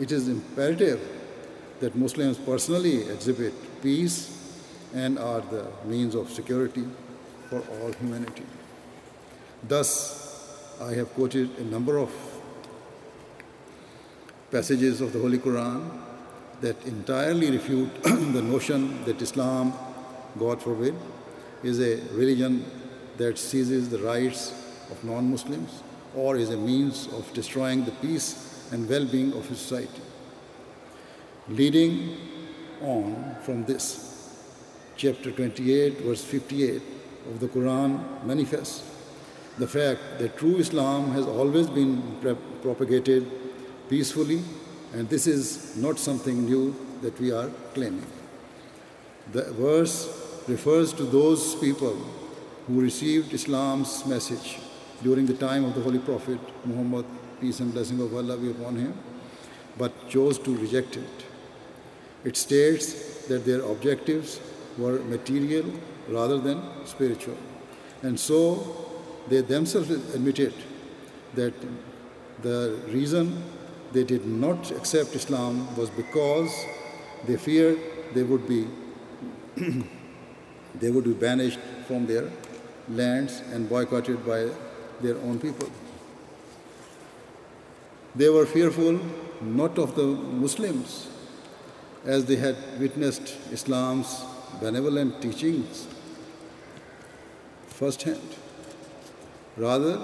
it 0.01 0.11
is 0.11 0.27
imperative 0.27 1.01
that 1.79 1.95
Muslims 1.95 2.39
personally 2.39 3.03
exhibit 3.09 3.55
peace 3.81 4.17
and 4.93 5.19
are 5.19 5.41
the 5.43 5.67
means 5.85 6.17
of 6.17 6.31
security 6.31 6.85
for 7.49 7.61
all 7.61 7.93
humanity. 7.93 8.45
Thus, 9.67 10.77
I 10.81 10.95
have 10.95 11.15
quoted 11.15 11.57
a 11.59 11.63
number 11.63 11.99
of 11.99 12.11
passages 14.51 15.01
of 15.01 15.13
the 15.13 15.21
Holy 15.21 15.39
Quran 15.39 15.89
that 16.61 16.85
entirely 16.85 17.51
refute 17.51 18.03
the 18.03 18.43
notion 18.43 19.05
that 19.05 19.23
Islam, 19.23 19.73
God 20.37 20.61
forbid, 20.61 20.97
is 21.63 21.81
a 21.81 22.01
religion 22.13 22.65
that 23.19 23.39
seizes 23.39 23.89
the 23.89 23.99
rights 23.99 24.53
of 24.91 25.05
non 25.05 25.31
Muslims 25.31 25.83
or 26.17 26.37
is 26.37 26.51
a 26.51 26.57
means 26.57 27.07
of 27.13 27.33
destroying 27.33 27.85
the 27.85 27.93
peace 27.93 28.69
and 28.73 28.89
well 28.89 29.07
being 29.07 29.33
of 29.33 29.47
society. 29.47 30.03
Leading 31.49 32.17
on 32.81 33.37
from 33.43 33.65
this, 33.65 34.37
chapter 34.97 35.31
28, 35.31 36.01
verse 36.01 36.25
58 36.25 36.83
of 37.29 37.39
the 37.39 37.47
Quran 37.47 38.25
manifests 38.25 38.92
the 39.63 39.69
fact 39.69 40.19
that 40.19 40.37
true 40.37 40.57
Islam 40.57 41.13
has 41.13 41.25
always 41.25 41.69
been 41.69 41.93
propagated 42.63 43.31
peacefully, 43.89 44.41
and 44.93 45.09
this 45.09 45.29
is 45.29 45.77
not 45.77 46.01
something 46.01 46.45
new 46.47 46.75
that 47.03 47.21
we 47.21 47.31
are 47.31 47.49
claiming. 47.73 48.09
The 49.31 49.45
verse 49.53 49.97
refers 50.49 50.93
to 50.95 51.05
those 51.05 51.55
people 51.55 51.95
who 52.67 52.81
received 52.81 53.33
Islam's 53.33 54.05
message 54.05 54.59
during 55.05 55.27
the 55.27 55.39
time 55.47 55.65
of 55.65 55.75
the 55.77 55.81
Holy 55.81 56.01
Prophet 56.01 56.41
Muhammad, 56.65 57.07
peace 57.41 57.61
and 57.61 57.73
blessing 57.73 58.01
of 58.01 58.13
Allah 58.13 58.37
be 58.37 58.51
upon 58.51 58.75
him, 58.85 58.93
but 59.79 59.93
chose 60.09 60.41
to 60.41 60.57
reject 60.57 60.97
it. 60.97 61.27
It 62.25 62.37
states 62.37 63.27
that 63.29 63.45
their 63.45 63.63
objectives 63.63 64.41
were 64.77 64.99
material 65.17 65.67
rather 66.09 66.39
than 66.39 66.63
spiritual. 66.85 67.39
And 68.03 68.19
so 68.19 68.92
they 69.29 69.41
themselves 69.41 69.91
admitted 69.91 70.55
that 71.35 71.55
the 72.43 72.79
reason 72.89 73.43
they 73.93 74.05
did 74.05 74.27
not 74.27 74.71
accept 74.73 75.15
Islam 75.15 75.75
was 75.77 75.91
because 75.91 76.51
they 77.27 77.37
feared 77.37 77.79
they 78.15 78.23
would 78.23 78.47
be 78.49 78.67
they 80.81 80.91
would 80.91 81.05
be 81.05 81.13
banished 81.13 81.61
from 81.87 82.07
their 82.07 82.31
lands 82.89 83.41
and 83.53 83.69
boycotted 83.69 84.27
by 84.27 84.49
their 85.01 85.17
own 85.19 85.39
people. 85.39 85.69
They 88.15 88.29
were 88.29 88.47
fearful 88.47 89.01
not 89.41 89.79
of 89.79 89.95
the 89.95 90.07
Muslims, 90.07 91.09
as 92.05 92.25
they 92.27 92.37
had 92.37 92.57
witnessed 92.79 93.37
Islam's 93.51 94.25
benevolent 94.61 95.21
teachings 95.23 95.87
firsthand. 97.67 98.37
Rather, 99.57 100.01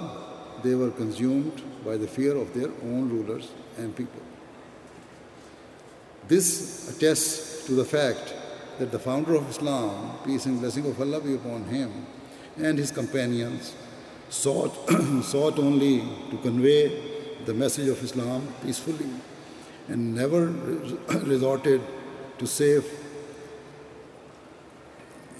they 0.63 0.75
were 0.75 0.91
consumed 0.91 1.61
by 1.85 1.97
the 1.97 2.07
fear 2.07 2.35
of 2.35 2.53
their 2.53 2.69
own 2.83 3.09
rulers 3.09 3.49
and 3.77 3.95
people. 3.95 4.21
This 6.27 6.95
attests 6.95 7.65
to 7.65 7.73
the 7.73 7.85
fact 7.85 8.33
that 8.77 8.91
the 8.91 8.99
founder 8.99 9.35
of 9.35 9.49
Islam, 9.49 10.19
peace 10.25 10.45
and 10.45 10.59
blessing 10.59 10.85
of 10.85 10.99
Allah 11.01 11.19
be 11.19 11.35
upon 11.35 11.65
him, 11.65 12.05
and 12.57 12.77
his 12.77 12.91
companions 12.91 13.73
sought, 14.29 14.73
sought 15.23 15.57
only 15.57 16.01
to 16.29 16.37
convey 16.41 17.43
the 17.45 17.53
message 17.53 17.87
of 17.87 18.03
Islam 18.03 18.47
peacefully 18.63 19.09
and 19.87 20.13
never 20.13 20.47
resorted 21.23 21.81
to 22.37 22.45
save 22.45 22.85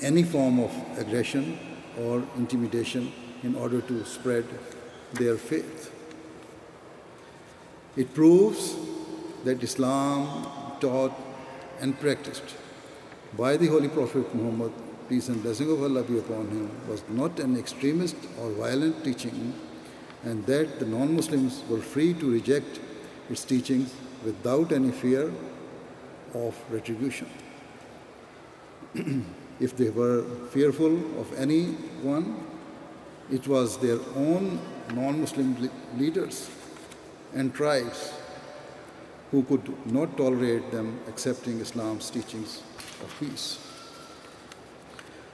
any 0.02 0.24
form 0.24 0.60
of 0.60 0.72
aggression 0.98 1.60
or 2.00 2.24
intimidation 2.38 3.12
in 3.43 3.56
order 3.56 3.82
to 3.82 4.06
spread 4.06 4.45
their 5.13 5.38
faith. 5.38 5.93
It 7.95 8.13
proves 8.13 8.75
that 9.43 9.63
Islam 9.63 10.47
taught 10.80 11.13
and 11.80 11.99
practiced 11.99 12.56
by 13.38 13.58
the 13.58 13.67
Holy 13.67 13.88
Prophet 13.88 14.34
Muhammad, 14.36 14.71
peace 15.08 15.30
and 15.30 15.41
blessing 15.41 15.71
of 15.71 15.82
Allah 15.82 16.04
be 16.04 16.17
upon 16.17 16.47
him, 16.49 16.69
was 16.88 17.04
not 17.10 17.39
an 17.39 17.58
extremist 17.58 18.15
or 18.41 18.52
violent 18.52 19.04
teaching, 19.04 19.54
and 20.23 20.45
that 20.45 20.80
the 20.80 20.86
non 20.86 21.15
Muslims 21.15 21.63
were 21.69 21.82
free 21.82 22.13
to 22.15 22.32
reject 22.32 22.80
its 23.30 23.43
teachings 23.43 23.93
without 24.25 24.71
any 24.71 24.91
fear 24.91 25.32
of 26.34 26.56
retribution. 26.69 27.28
if 29.60 29.75
they 29.78 29.89
were 29.89 30.23
fearful 30.52 30.95
of 31.19 31.32
anyone, 31.38 32.43
it 33.31 33.47
was 33.47 33.77
their 33.77 33.99
own 34.15 34.59
non 34.93 35.21
Muslim 35.21 35.69
leaders 35.97 36.49
and 37.33 37.53
tribes 37.53 38.11
who 39.31 39.43
could 39.43 39.67
not 39.85 40.17
tolerate 40.17 40.71
them 40.71 40.99
accepting 41.07 41.59
Islam's 41.59 42.09
teachings 42.09 42.63
of 43.03 43.15
peace. 43.19 43.59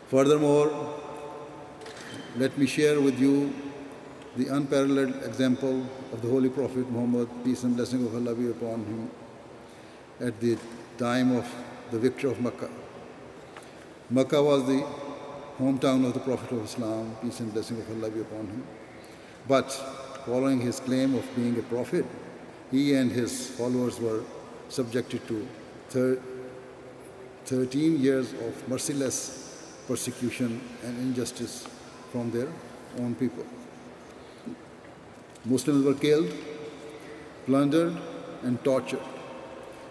Furthermore, 0.09 0.99
let 2.35 2.57
me 2.57 2.65
share 2.65 2.99
with 2.99 3.17
you 3.17 3.53
the 4.35 4.47
unparalleled 4.49 5.23
example 5.23 5.85
of 6.11 6.21
the 6.21 6.27
Holy 6.27 6.49
Prophet 6.49 6.89
Muhammad, 6.91 7.29
peace 7.45 7.63
and 7.63 7.75
blessing 7.75 8.05
of 8.05 8.13
Allah 8.13 8.35
be 8.35 8.49
upon 8.49 8.83
him, 8.83 9.09
at 10.19 10.39
the 10.41 10.57
time 10.97 11.35
of 11.35 11.49
the 11.91 11.99
victory 11.99 12.29
of 12.29 12.41
Makkah. 12.41 12.69
Makkah 14.09 14.43
was 14.43 14.67
the 14.67 14.85
hometown 15.59 16.05
of 16.05 16.13
the 16.13 16.19
Prophet 16.19 16.51
of 16.51 16.65
Islam, 16.65 17.15
peace 17.21 17.39
and 17.39 17.53
blessing 17.53 17.77
of 17.77 17.89
Allah 17.89 18.11
be 18.11 18.21
upon 18.21 18.47
him. 18.47 18.63
But 19.47 19.71
following 20.25 20.59
his 20.59 20.79
claim 20.79 21.15
of 21.15 21.23
being 21.35 21.57
a 21.57 21.61
prophet, 21.61 22.05
he 22.71 22.93
and 22.95 23.11
his 23.11 23.49
followers 23.49 23.99
were 23.99 24.23
subjected 24.69 25.25
to 25.27 25.47
thir- 25.89 26.19
13 27.45 28.01
years 28.01 28.33
of 28.33 28.67
merciless 28.67 29.63
persecution 29.87 30.61
and 30.83 30.97
injustice 30.97 31.67
from 32.11 32.31
their 32.31 32.47
own 32.99 33.13
people. 33.15 33.45
Muslims 35.45 35.85
were 35.85 35.93
killed, 35.93 36.33
plundered, 37.45 37.95
and 38.41 38.61
tortured. 38.63 38.99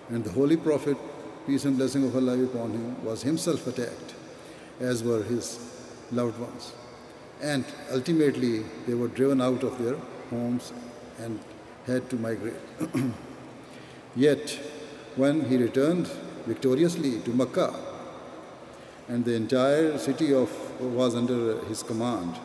And 0.09 0.25
the 0.25 0.33
Holy 0.33 0.57
Prophet, 0.57 0.97
peace 1.47 1.65
and 1.65 1.77
blessing 1.77 2.05
of 2.05 2.17
Allah 2.17 2.37
be 2.37 2.45
upon 2.45 2.73
him, 2.73 3.05
was 3.05 3.23
himself 3.23 3.67
attacked 3.69 4.15
as 4.81 5.03
were 5.03 5.23
his 5.23 5.59
loved 6.13 6.39
ones. 6.39 6.73
And 7.43 7.65
ultimately, 7.93 8.65
they 8.87 8.95
were 8.95 9.09
driven 9.09 9.41
out 9.41 9.63
of 9.63 9.79
their 9.83 9.97
homes 10.31 10.73
and 11.19 11.39
had 11.87 12.09
to 12.11 12.17
migrate. 12.17 12.55
Yet, 14.17 14.59
when 15.17 15.45
he 15.47 15.57
returned 15.57 16.07
victoriously 16.47 17.21
to 17.21 17.31
Makkah, 17.31 17.75
and 19.09 19.25
the 19.25 19.35
entire 19.35 19.99
city 19.99 20.33
of, 20.33 20.51
was 20.81 21.15
under 21.15 21.63
his 21.65 21.83
command, 21.83 22.39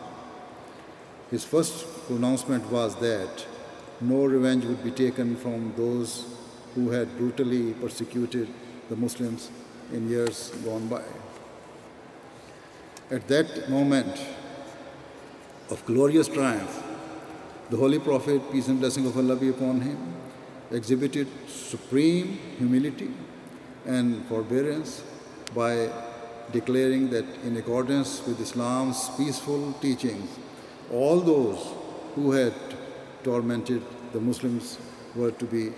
his 1.31 1.45
first 1.45 1.85
pronouncement 2.07 2.69
was 2.71 2.95
that 2.97 3.45
no 4.01 4.25
revenge 4.25 4.65
would 4.65 4.83
be 4.83 4.91
taken 4.91 5.35
from 5.35 5.73
those 5.77 6.25
who 6.75 6.89
had 6.89 7.17
brutally 7.17 7.73
persecuted 7.73 8.47
the 8.89 8.95
Muslims 8.95 9.51
in 9.93 10.09
years 10.09 10.49
gone 10.65 10.87
by. 10.87 11.03
At 13.11 13.27
that 13.27 13.69
moment 13.69 14.21
of 15.71 15.83
glorious 15.85 16.27
triumph, 16.27 16.83
the 17.71 17.77
Holy 17.77 17.97
Prophet, 17.97 18.51
peace 18.51 18.67
and 18.67 18.79
blessing 18.79 19.07
of 19.07 19.17
Allah 19.17 19.35
be 19.35 19.49
upon 19.49 19.81
him, 19.81 19.97
exhibited 20.71 21.27
supreme 21.47 22.37
humility 22.59 23.09
and 23.85 24.23
forbearance 24.25 25.03
by 25.55 25.89
declaring 26.51 27.09
that 27.09 27.25
in 27.43 27.57
accordance 27.57 28.21
with 28.27 28.39
Islam's 28.39 29.09
peaceful 29.17 29.73
teachings, 29.81 30.29
all 30.91 31.19
those 31.19 31.67
who 32.13 32.31
had 32.33 32.53
tormented 33.23 33.81
the 34.13 34.19
Muslims 34.19 34.77
were 35.15 35.31
to 35.31 35.45
be 35.45 35.71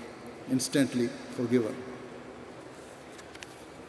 instantly 0.49 1.07
forgiven. 1.37 1.75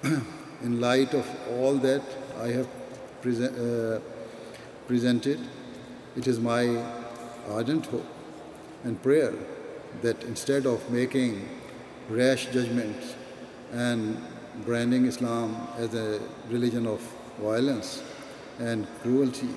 in 0.63 0.81
light 0.81 1.13
of 1.13 1.27
all 1.51 1.75
that 1.75 2.03
I 2.41 2.49
have 2.49 2.69
present, 3.23 3.57
uh, 3.57 4.01
presented, 4.87 5.39
it 6.17 6.27
is 6.27 6.39
my 6.39 6.85
ardent 7.49 7.87
hope 7.87 8.07
and 8.85 9.01
prayer 9.03 9.33
that 10.03 10.23
instead 10.25 10.67
of 10.67 10.91
making 10.91 11.49
rash 12.09 12.47
judgments 12.47 13.15
and 13.73 14.21
branding 14.67 15.07
Islam 15.07 15.57
as 15.79 15.95
a 15.95 16.21
religion 16.51 16.87
of 16.87 17.01
violence 17.41 18.03
and 18.59 18.87
cruelty 19.03 19.49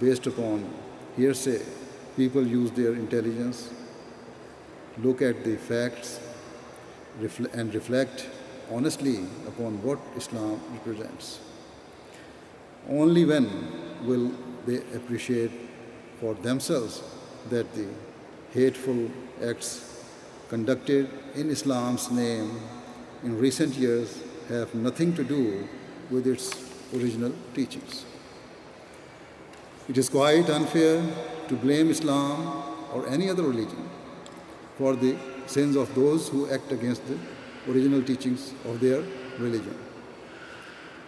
based 0.00 0.26
upon 0.26 0.68
hearsay, 1.16 1.62
people 2.16 2.46
use 2.46 2.70
their 2.72 2.94
intelligence, 2.94 3.70
look 4.98 5.22
at 5.22 5.44
the 5.44 5.56
facts 5.56 6.20
and 7.52 7.74
reflect 7.74 8.26
honestly 8.70 9.18
upon 9.46 9.82
what 9.82 9.98
Islam 10.16 10.60
represents. 10.72 11.40
Only 12.88 13.24
when 13.24 13.48
will 14.04 14.32
they 14.66 14.78
appreciate 14.96 15.50
for 16.20 16.34
themselves 16.34 17.02
that 17.50 17.72
the 17.74 17.86
hateful 18.52 19.10
acts 19.42 20.04
conducted 20.48 21.08
in 21.34 21.50
Islam's 21.50 22.10
name 22.10 22.60
in 23.22 23.38
recent 23.38 23.74
years 23.74 24.22
have 24.48 24.74
nothing 24.74 25.14
to 25.14 25.24
do 25.24 25.68
with 26.10 26.26
its 26.26 26.52
original 26.92 27.32
teachings. 27.54 28.04
It 29.88 29.96
is 29.96 30.08
quite 30.08 30.48
unfair 30.50 31.02
to 31.48 31.54
blame 31.56 31.90
Islam 31.90 32.62
or 32.92 33.08
any 33.08 33.30
other 33.30 33.42
religion 33.42 33.88
for 34.76 34.96
the 34.96 35.16
sins 35.46 35.76
of 35.76 35.94
those 35.94 36.28
who 36.28 36.50
act 36.50 36.72
against 36.72 37.02
the 37.06 37.18
original 37.68 38.02
teachings 38.02 38.52
of 38.64 38.80
their 38.80 39.02
religion. 39.38 39.76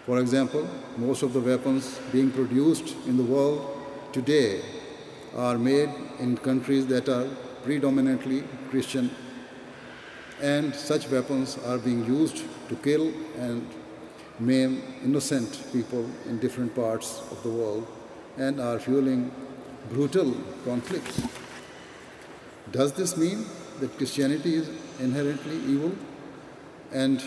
For 0.07 0.19
example, 0.19 0.69
most 0.97 1.23
of 1.23 1.33
the 1.33 1.41
weapons 1.41 2.01
being 2.11 2.33
produced 2.33 2.97
in 3.07 3.17
the 3.17 3.23
world 3.23 3.65
today 4.13 4.61
are 5.37 5.57
made 5.57 5.91
in 6.19 6.37
countries 6.37 6.87
that 6.89 7.09
are 7.09 7.29
predominantly 7.63 8.43
Christian, 8.69 9.11
and 10.41 10.75
such 10.75 11.09
weapons 11.09 11.57
are 11.67 11.79
being 11.79 12.05
used 12.05 12.43
to 12.69 12.75
kill 12.77 13.13
and 13.39 13.65
maim 14.41 14.83
innocent 15.05 15.63
people 15.73 16.05
in 16.27 16.41
different 16.41 16.75
parts 16.75 17.23
of 17.31 17.41
the 17.45 17.49
world 17.49 17.87
and 18.37 18.61
are 18.61 18.81
fueling 18.81 19.31
brutal 19.91 20.35
conflicts. 20.65 21.23
Does 22.73 22.93
this 22.93 23.17
mean 23.17 23.47
that 23.79 23.97
Christianity 23.97 24.57
is 24.57 24.69
inherently 24.99 25.59
evil 25.73 25.93
and 26.91 27.23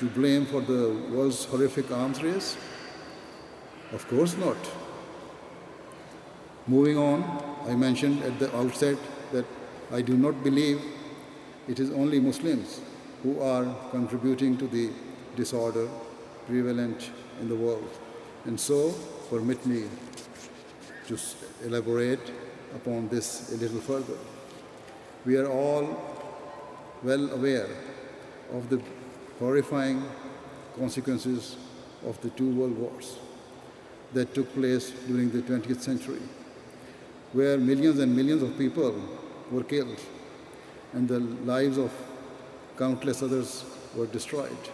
to 0.00 0.06
blame 0.06 0.46
for 0.46 0.62
the 0.62 0.96
world's 1.12 1.44
horrific 1.44 1.90
arms 1.90 2.22
race? 2.22 2.56
Of 3.92 4.08
course 4.08 4.34
not. 4.38 4.56
Moving 6.66 6.96
on, 6.96 7.22
I 7.68 7.74
mentioned 7.74 8.22
at 8.22 8.38
the 8.38 8.54
outset 8.56 8.96
that 9.32 9.44
I 9.92 10.00
do 10.00 10.16
not 10.16 10.42
believe 10.42 10.80
it 11.68 11.78
is 11.78 11.90
only 11.90 12.18
Muslims 12.18 12.80
who 13.22 13.40
are 13.42 13.66
contributing 13.90 14.56
to 14.56 14.66
the 14.68 14.90
disorder 15.36 15.86
prevalent 16.46 17.10
in 17.40 17.50
the 17.50 17.54
world. 17.54 17.90
And 18.46 18.58
so, 18.58 18.94
permit 19.28 19.66
me 19.66 19.84
to 21.08 21.18
elaborate 21.64 22.32
upon 22.74 23.08
this 23.08 23.52
a 23.52 23.56
little 23.56 23.80
further. 23.80 24.16
We 25.26 25.36
are 25.36 25.46
all 25.46 25.84
well 27.02 27.30
aware 27.32 27.68
of 28.54 28.70
the 28.70 28.80
horrifying 29.40 30.04
consequences 30.78 31.56
of 32.06 32.20
the 32.20 32.30
two 32.30 32.50
world 32.50 32.78
wars 32.78 33.18
that 34.12 34.34
took 34.34 34.52
place 34.54 34.90
during 35.08 35.30
the 35.30 35.42
20th 35.42 35.80
century, 35.80 36.22
where 37.32 37.58
millions 37.58 37.98
and 37.98 38.14
millions 38.14 38.42
of 38.42 38.56
people 38.56 38.94
were 39.50 39.64
killed 39.64 39.98
and 40.92 41.08
the 41.08 41.20
lives 41.20 41.78
of 41.78 41.92
countless 42.76 43.22
others 43.22 43.64
were 43.96 44.06
destroyed. 44.06 44.70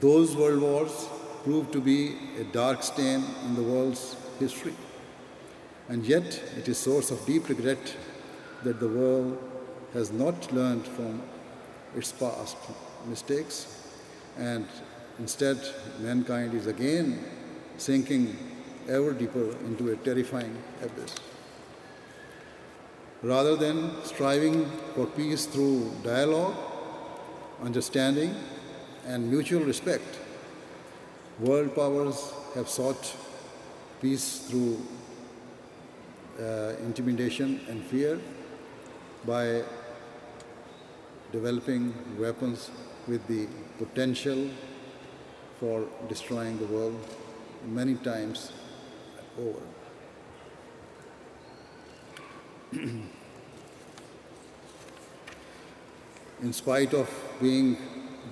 Those 0.00 0.36
world 0.36 0.60
wars 0.60 1.08
proved 1.44 1.72
to 1.72 1.80
be 1.80 2.16
a 2.38 2.44
dark 2.44 2.82
stain 2.82 3.24
in 3.46 3.54
the 3.54 3.62
world's 3.62 4.16
history. 4.38 4.74
And 5.88 6.04
yet, 6.04 6.42
it 6.56 6.68
is 6.68 6.78
source 6.78 7.10
of 7.10 7.24
deep 7.24 7.48
regret 7.48 7.96
that 8.64 8.80
the 8.80 8.88
world 8.88 9.38
has 9.94 10.12
not 10.12 10.52
learned 10.52 10.86
from 10.86 11.22
its 11.96 12.12
past 12.12 12.56
mistakes, 13.06 13.66
and 14.36 14.66
instead, 15.18 15.58
mankind 16.00 16.54
is 16.54 16.66
again 16.66 17.24
sinking 17.76 18.36
ever 18.88 19.12
deeper 19.12 19.56
into 19.66 19.90
a 19.92 19.96
terrifying 19.96 20.56
abyss. 20.82 21.14
Rather 23.22 23.56
than 23.56 23.90
striving 24.04 24.64
for 24.94 25.06
peace 25.06 25.46
through 25.46 25.90
dialogue, 26.04 26.54
understanding, 27.62 28.34
and 29.06 29.28
mutual 29.30 29.64
respect, 29.64 30.18
world 31.40 31.74
powers 31.74 32.32
have 32.54 32.68
sought 32.68 33.16
peace 34.00 34.46
through 34.48 34.80
uh, 36.40 36.74
intimidation 36.84 37.60
and 37.68 37.82
fear 37.84 38.20
by 39.26 39.62
developing 41.32 41.94
weapons 42.18 42.70
with 43.06 43.26
the 43.26 43.46
potential 43.78 44.48
for 45.60 45.86
destroying 46.08 46.58
the 46.58 46.66
world 46.66 46.96
many 47.66 47.94
times 47.96 48.52
over. 49.38 49.60
In 56.42 56.52
spite 56.52 56.94
of 56.94 57.10
being 57.40 57.76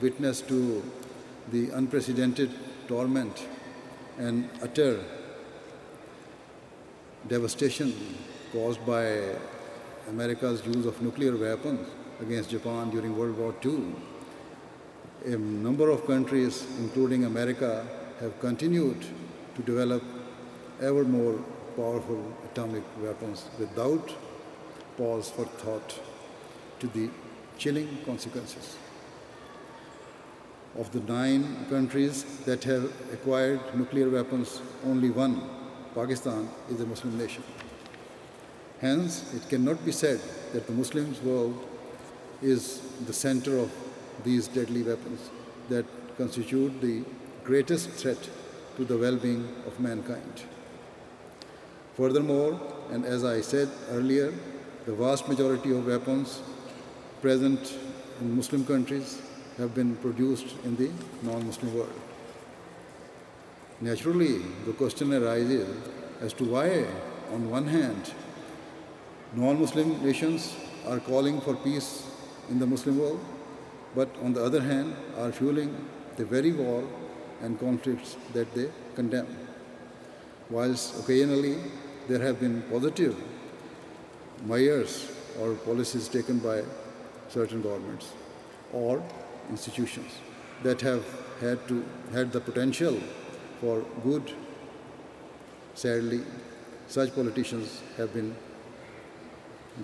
witness 0.01 0.41
to 0.43 0.83
the 1.51 1.71
unprecedented 1.71 2.51
torment 2.87 3.47
and 4.19 4.49
utter 4.63 5.03
devastation 7.29 7.93
caused 8.53 8.85
by 8.87 9.21
America's 10.09 10.65
use 10.65 10.87
of 10.87 11.03
nuclear 11.03 11.37
weapons 11.37 11.89
against 12.21 12.51
Japan 12.51 12.91
during 12.91 13.17
World 13.17 13.37
War 13.37 13.55
II. 13.65 13.95
A 15.27 15.37
number 15.37 15.91
of 15.91 16.07
countries, 16.07 16.67
including 16.79 17.25
America, 17.25 17.87
have 18.21 18.39
continued 18.41 19.05
to 19.55 19.63
develop 19.63 20.03
ever 20.81 21.05
more 21.05 21.35
powerful 21.77 22.23
atomic 22.45 22.83
weapons 23.03 23.47
without 23.59 24.15
pause 24.97 25.31
for 25.31 25.45
thought 25.45 26.01
to 26.81 26.87
the 26.89 27.11
chilling 27.59 27.99
consequences. 28.05 28.77
Of 30.79 30.93
the 30.93 31.01
nine 31.01 31.67
countries 31.71 32.25
that 32.45 32.65
have 32.65 32.85
acquired 33.13 33.61
nuclear 33.75 34.11
weapons, 34.11 34.61
only 34.85 35.11
one, 35.11 35.43
Pakistan, 35.95 36.49
is 36.71 36.81
a 36.81 36.87
Muslim 36.87 37.17
nation. 37.19 37.43
Hence, 38.81 39.33
it 39.35 39.49
cannot 39.49 39.85
be 39.85 39.93
said 39.93 40.21
that 40.53 40.67
the 40.67 40.73
Muslim 40.73 41.15
world 41.25 41.67
is 42.43 42.81
the 43.07 43.13
center 43.13 43.59
of 43.59 43.71
these 44.25 44.49
deadly 44.49 44.83
weapons 44.83 45.31
that 45.69 45.85
constitute 46.17 46.81
the 46.81 47.03
greatest 47.45 47.91
threat 47.91 48.29
to 48.77 48.85
the 48.85 48.97
well 48.97 49.17
being 49.17 49.49
of 49.67 49.79
mankind. 49.81 50.43
Furthermore, 51.97 52.61
and 52.91 53.05
as 53.05 53.25
I 53.25 53.41
said 53.41 53.69
earlier, 53.91 54.33
the 54.85 54.95
vast 54.95 55.29
majority 55.29 55.77
of 55.77 55.87
weapons 55.87 56.43
present 57.23 57.75
in 58.21 58.37
Muslim 58.37 58.65
countries 58.65 59.21
have 59.57 59.75
been 59.75 59.97
produced 59.97 60.55
in 60.65 60.77
the 60.77 60.91
non 61.23 61.47
Muslim 61.47 61.75
world. 61.75 62.01
Naturally, 63.81 64.39
the 64.67 64.73
question 64.73 65.13
arises 65.13 65.69
as 66.21 66.33
to 66.35 66.45
why, 66.45 66.85
on 67.33 67.51
one 67.51 67.67
hand, 67.67 68.13
non 69.35 69.61
Muslim 69.61 70.03
nations 70.05 70.55
are 70.87 71.01
calling 71.01 71.41
for 71.41 71.55
peace 71.57 72.05
in 72.51 72.59
the 72.59 72.67
Muslim 72.67 72.99
world, 72.99 73.21
but 73.95 74.09
on 74.23 74.33
the 74.33 74.45
other 74.45 74.61
hand, 74.61 74.95
are 75.17 75.33
fueling 75.33 75.75
the 76.17 76.25
very 76.25 76.53
war 76.53 76.85
and 77.43 77.59
conflicts 77.59 78.17
that 78.33 78.53
they 78.55 78.71
condemn. 78.95 79.27
Whilst 80.51 80.99
occasionally 81.01 81.59
there 82.09 82.21
have 82.21 82.41
been 82.41 82.63
positive 82.71 83.17
measures 84.45 85.11
or 85.41 85.55
policies 85.55 86.09
taken 86.09 86.39
by 86.39 86.63
certain 87.29 87.63
governments 87.63 88.13
or 88.73 89.03
institutions 89.51 90.13
that 90.63 90.81
have 90.81 91.05
had 91.41 91.67
to 91.69 91.85
had 92.13 92.33
the 92.33 92.41
potential 92.41 92.99
for 93.61 93.85
good 94.03 94.33
sadly 95.75 96.21
such 96.89 97.15
politicians 97.15 97.83
have 97.97 98.13
been 98.15 98.35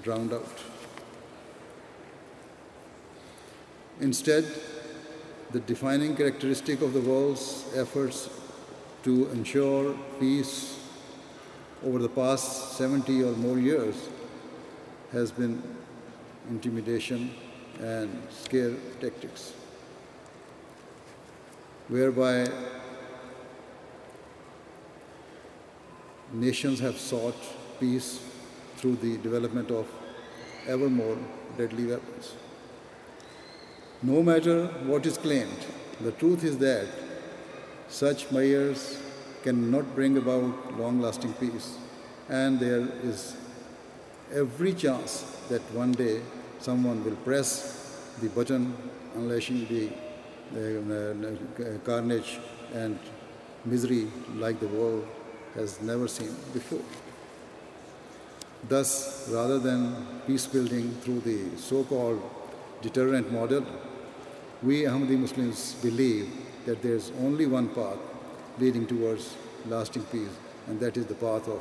drowned 0.03 0.33
out 0.33 0.71
instead 4.00 4.44
the 5.52 5.61
defining 5.61 6.16
characteristic 6.16 6.81
of 6.81 6.92
the 6.92 7.00
world's 7.00 7.64
efforts 7.74 8.31
to 9.02 9.28
ensure 9.31 9.94
peace 10.18 10.78
over 11.85 11.98
the 11.98 12.09
past 12.09 12.76
70 12.78 13.22
or 13.24 13.33
more 13.33 13.59
years 13.59 14.09
has 15.11 15.31
been 15.31 15.62
intimidation 16.48 17.31
and 17.81 18.22
scare 18.31 18.74
tactics, 19.00 19.52
whereby 21.88 22.46
nations 26.33 26.81
have 26.81 26.96
sought 26.98 27.37
peace 27.78 28.20
through 28.76 28.96
the 28.96 29.18
development 29.18 29.70
of 29.70 29.87
ever 30.66 30.88
more 30.88 31.18
deadly 31.59 31.87
weapons. 31.87 32.35
No 34.04 34.20
matter 34.20 34.66
what 34.84 35.06
is 35.06 35.16
claimed, 35.16 35.64
the 36.00 36.10
truth 36.10 36.42
is 36.42 36.58
that 36.58 36.88
such 37.88 38.32
measures 38.32 38.98
cannot 39.44 39.94
bring 39.94 40.16
about 40.16 40.76
long 40.76 41.00
lasting 41.00 41.34
peace, 41.34 41.76
and 42.28 42.58
there 42.58 42.88
is 43.04 43.36
every 44.34 44.72
chance 44.72 45.24
that 45.48 45.62
one 45.72 45.92
day 45.92 46.20
someone 46.58 47.04
will 47.04 47.14
press 47.16 47.96
the 48.20 48.28
button 48.30 48.74
unleashing 49.14 49.68
the 49.68 49.88
uh, 50.52 51.78
carnage 51.84 52.40
and 52.74 52.98
misery 53.64 54.08
like 54.34 54.58
the 54.58 54.66
world 54.66 55.06
has 55.54 55.80
never 55.80 56.08
seen 56.08 56.34
before. 56.52 56.82
Thus, 58.68 59.28
rather 59.30 59.60
than 59.60 59.94
peace 60.26 60.46
building 60.46 60.90
through 61.02 61.20
the 61.20 61.56
so 61.56 61.84
called 61.84 62.20
deterrent 62.80 63.32
model, 63.32 63.64
we 64.62 64.83
Ahmadi 64.83 65.18
Muslims 65.18 65.75
believe 65.83 66.31
that 66.66 66.83
there 66.83 66.94
is 66.94 67.11
only 67.20 67.46
one 67.46 67.68
path 67.68 67.98
leading 68.59 68.87
towards 68.87 69.35
lasting 69.66 70.05
peace, 70.05 70.37
and 70.68 70.79
that 70.79 70.96
is 70.96 71.07
the 71.07 71.14
path 71.14 71.48
of 71.48 71.61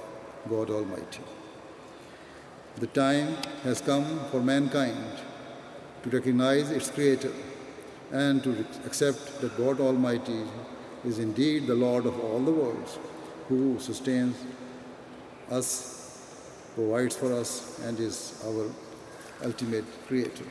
God 0.50 0.70
Almighty. 0.70 1.22
The 2.78 2.88
time 2.88 3.38
has 3.64 3.82
come 3.82 4.20
for 4.30 4.40
mankind 4.40 5.04
to 6.04 6.10
recognize 6.10 6.70
its 6.70 6.90
Creator 6.92 7.32
and 8.12 8.44
to 8.44 8.66
accept 8.86 9.42
that 9.42 9.58
God 9.58 9.80
Almighty 9.80 10.44
is 11.04 11.18
indeed 11.18 11.66
the 11.66 11.76
Lord 11.76 12.06
of 12.06 12.20
all 12.20 12.40
the 12.40 12.52
worlds, 12.52 13.00
who 13.50 13.80
sustains 13.80 14.36
us 15.50 15.98
provides 16.76 17.16
for 17.16 17.34
us 17.34 17.80
and 17.84 18.00
is 18.00 18.42
our 18.46 18.70
ultimate 19.44 19.86
creator. 20.08 20.46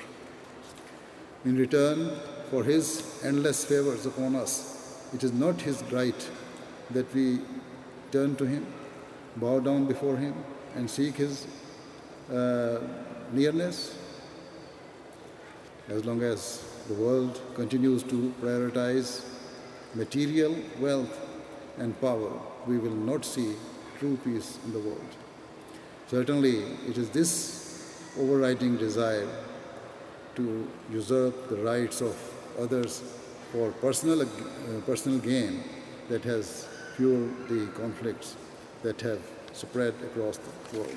In 1.45 1.57
return 1.57 2.11
for 2.51 2.65
his 2.65 3.23
endless 3.25 3.65
favors 3.65 4.07
upon 4.07 4.35
us, 4.35 5.05
it 5.15 5.23
is 5.23 5.33
not 5.33 5.61
his 5.61 5.83
right 5.93 6.29
that 6.91 7.13
we 7.15 7.39
turn 8.11 8.35
to 8.37 8.45
him, 8.45 8.67
bow 9.37 9.61
down 9.61 9.87
before 9.87 10.17
him, 10.17 10.35
and 10.75 10.91
seek 10.91 11.15
his 11.17 11.47
uh, 12.33 12.81
nearness. 13.33 13.97
As 15.89 16.05
long 16.05 16.23
as 16.23 16.65
the 16.89 16.95
world 16.95 17.41
continues 17.55 18.03
to 18.05 18.35
prioritize 18.41 19.25
material 19.95 20.57
wealth 20.79 21.19
and 21.79 21.99
power, 22.01 22.33
we 22.67 22.79
will 22.79 22.95
not 22.95 23.25
see 23.25 23.55
true 23.99 24.17
peace 24.25 24.59
in 24.65 24.73
the 24.73 24.79
world. 24.79 25.17
Certainly, 26.09 26.63
it 26.89 26.99
is 26.99 27.11
this 27.11 28.03
overriding 28.19 28.77
desire 28.77 29.29
to 30.35 30.69
usurp 30.91 31.49
the 31.49 31.57
rights 31.57 32.01
of 32.01 32.17
others 32.61 33.03
for 33.53 33.73
personal, 33.73 34.23
uh, 34.23 34.27
personal 34.87 35.19
gain 35.19 35.63
that 36.09 36.23
has 36.25 36.69
fueled 36.97 37.49
the 37.49 37.67
conflicts 37.75 38.37
that 38.83 39.01
have 39.01 39.21
spread 39.53 39.95
across 40.05 40.39
the 40.39 40.79
world. 40.79 40.97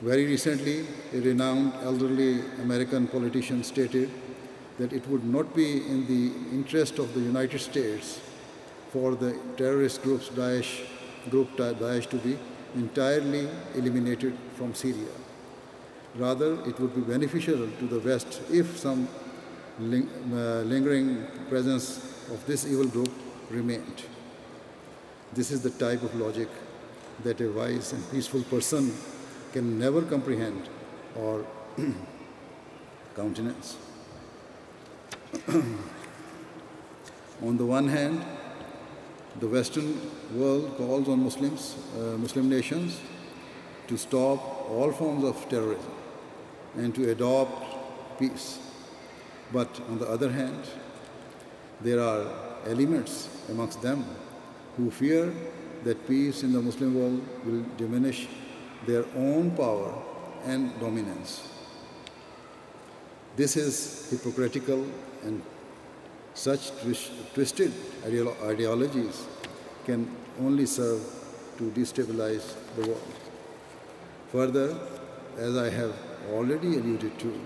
Very 0.00 0.24
recently, 0.24 0.86
a 1.12 1.20
renowned 1.20 1.74
elderly 1.82 2.40
American 2.62 3.06
politician 3.06 3.62
stated 3.62 4.10
that 4.78 4.92
it 4.94 5.06
would 5.08 5.24
not 5.24 5.54
be 5.54 5.86
in 5.86 6.06
the 6.06 6.32
interest 6.56 6.98
of 6.98 7.12
the 7.12 7.20
United 7.20 7.58
States 7.58 8.18
for 8.90 9.14
the 9.14 9.38
terrorist 9.58 10.02
groups 10.02 10.30
Daesh, 10.30 10.86
group 11.28 11.54
Daesh 11.56 12.08
to 12.08 12.16
be 12.16 12.38
entirely 12.74 13.48
eliminated 13.74 14.36
from 14.56 14.74
Syria. 14.74 15.12
Rather, 16.16 16.54
it 16.66 16.80
would 16.80 16.94
be 16.94 17.02
beneficial 17.02 17.68
to 17.78 17.86
the 17.86 18.00
West 18.00 18.40
if 18.50 18.78
some 18.78 19.06
ling 19.80 20.08
uh, 20.32 20.62
lingering 20.62 21.26
presence 21.48 21.98
of 22.30 22.44
this 22.46 22.66
evil 22.66 22.86
group 22.86 23.10
remained. 23.50 24.04
This 25.32 25.50
is 25.50 25.62
the 25.62 25.70
type 25.70 26.02
of 26.02 26.14
logic 26.14 26.48
that 27.24 27.40
a 27.40 27.48
wise 27.48 27.92
and 27.92 28.10
peaceful 28.10 28.42
person 28.42 28.92
can 29.52 29.78
never 29.78 30.02
comprehend 30.02 30.68
or 31.16 31.44
countenance. 33.16 33.76
On 37.42 37.56
the 37.56 37.64
one 37.64 37.88
hand, 37.88 38.24
the 39.38 39.46
Western 39.46 40.00
world 40.34 40.76
calls 40.76 41.08
on 41.08 41.22
Muslims, 41.24 41.76
uh, 41.96 42.18
Muslim 42.18 42.50
nations, 42.50 43.00
to 43.86 43.96
stop 43.96 44.68
all 44.68 44.92
forms 44.92 45.24
of 45.24 45.48
terrorism 45.48 45.92
and 46.76 46.94
to 46.94 47.10
adopt 47.10 48.18
peace. 48.18 48.58
But 49.52 49.80
on 49.88 49.98
the 49.98 50.08
other 50.08 50.30
hand, 50.30 50.64
there 51.80 52.00
are 52.00 52.26
elements 52.66 53.28
amongst 53.48 53.82
them 53.82 54.04
who 54.76 54.90
fear 54.90 55.32
that 55.84 56.06
peace 56.06 56.42
in 56.42 56.52
the 56.52 56.60
Muslim 56.60 56.94
world 56.94 57.20
will 57.44 57.64
diminish 57.76 58.28
their 58.86 59.04
own 59.16 59.50
power 59.52 59.94
and 60.44 60.78
dominance. 60.78 61.48
This 63.36 63.56
is 63.56 64.10
hypocritical 64.10 64.86
and 65.22 65.42
such 66.34 66.70
twisted 67.34 67.72
ideologies 68.04 69.26
can 69.84 70.08
only 70.40 70.66
serve 70.66 71.00
to 71.58 71.70
destabilize 71.70 72.54
the 72.76 72.82
world. 72.82 73.14
Further, 74.32 74.78
as 75.36 75.56
I 75.56 75.70
have 75.70 75.94
already 76.32 76.76
alluded 76.76 77.18
to, 77.18 77.40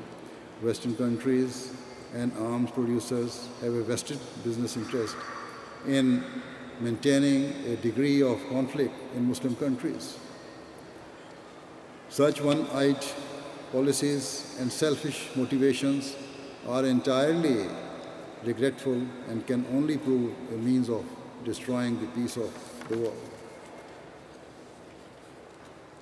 Western 0.62 0.96
countries 0.96 1.72
and 2.14 2.32
arms 2.38 2.70
producers 2.70 3.48
have 3.60 3.74
a 3.74 3.82
vested 3.82 4.18
business 4.44 4.76
interest 4.76 5.16
in 5.86 6.24
maintaining 6.80 7.52
a 7.66 7.76
degree 7.76 8.22
of 8.22 8.40
conflict 8.48 8.94
in 9.16 9.28
Muslim 9.28 9.56
countries. 9.56 10.16
Such 12.08 12.40
one 12.40 12.66
eyed 12.70 13.04
policies 13.72 14.56
and 14.60 14.72
selfish 14.72 15.30
motivations 15.34 16.14
are 16.68 16.84
entirely 16.86 17.66
regretful 18.44 19.02
and 19.28 19.46
can 19.46 19.66
only 19.72 19.98
prove 19.98 20.32
a 20.52 20.56
means 20.56 20.88
of 20.88 21.04
destroying 21.44 22.00
the 22.00 22.06
peace 22.08 22.36
of 22.36 22.52
the 22.88 22.98
world. 22.98 23.30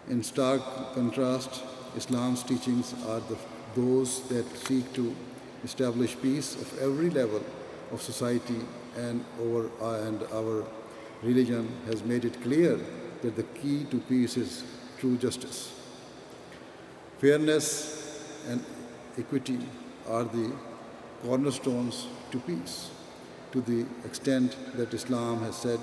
In 0.09 0.23
stark 0.23 0.63
contrast, 0.95 1.63
Islam's 1.97 2.43
teachings 2.43 2.95
are 3.07 3.21
the, 3.21 3.39
those 3.75 4.29
that 4.29 4.45
seek 4.57 4.93
to 4.95 5.15
establish 5.65 6.17
peace 6.21 6.55
of 6.57 6.79
every 6.81 7.11
level 7.11 7.43
of 7.91 8.03
society 8.03 8.61
and, 8.97 9.25
over, 9.41 9.71
uh, 9.81 10.07
and 10.07 10.23
our 10.33 10.65
religion 11.23 11.69
has 11.87 12.03
made 12.03 12.25
it 12.25 12.41
clear 12.43 12.79
that 13.23 13.37
the 13.37 13.43
key 13.61 13.85
to 13.91 13.99
peace 14.01 14.37
is 14.37 14.65
true 14.99 15.17
justice. 15.17 15.73
Fairness 17.19 18.25
and 18.49 18.65
equity 19.17 19.59
are 20.09 20.25
the 20.25 20.53
cornerstones 21.23 22.09
to 22.33 22.41
peace, 22.41 22.91
to 23.53 23.61
the 23.61 23.87
extent 24.05 24.57
that 24.77 24.93
Islam 24.93 25.41
has 25.43 25.57
said 25.57 25.79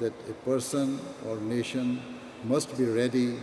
that 0.00 0.12
a 0.28 0.32
person 0.44 0.98
or 1.28 1.36
nation 1.36 2.02
must 2.44 2.76
be 2.76 2.84
ready 2.84 3.38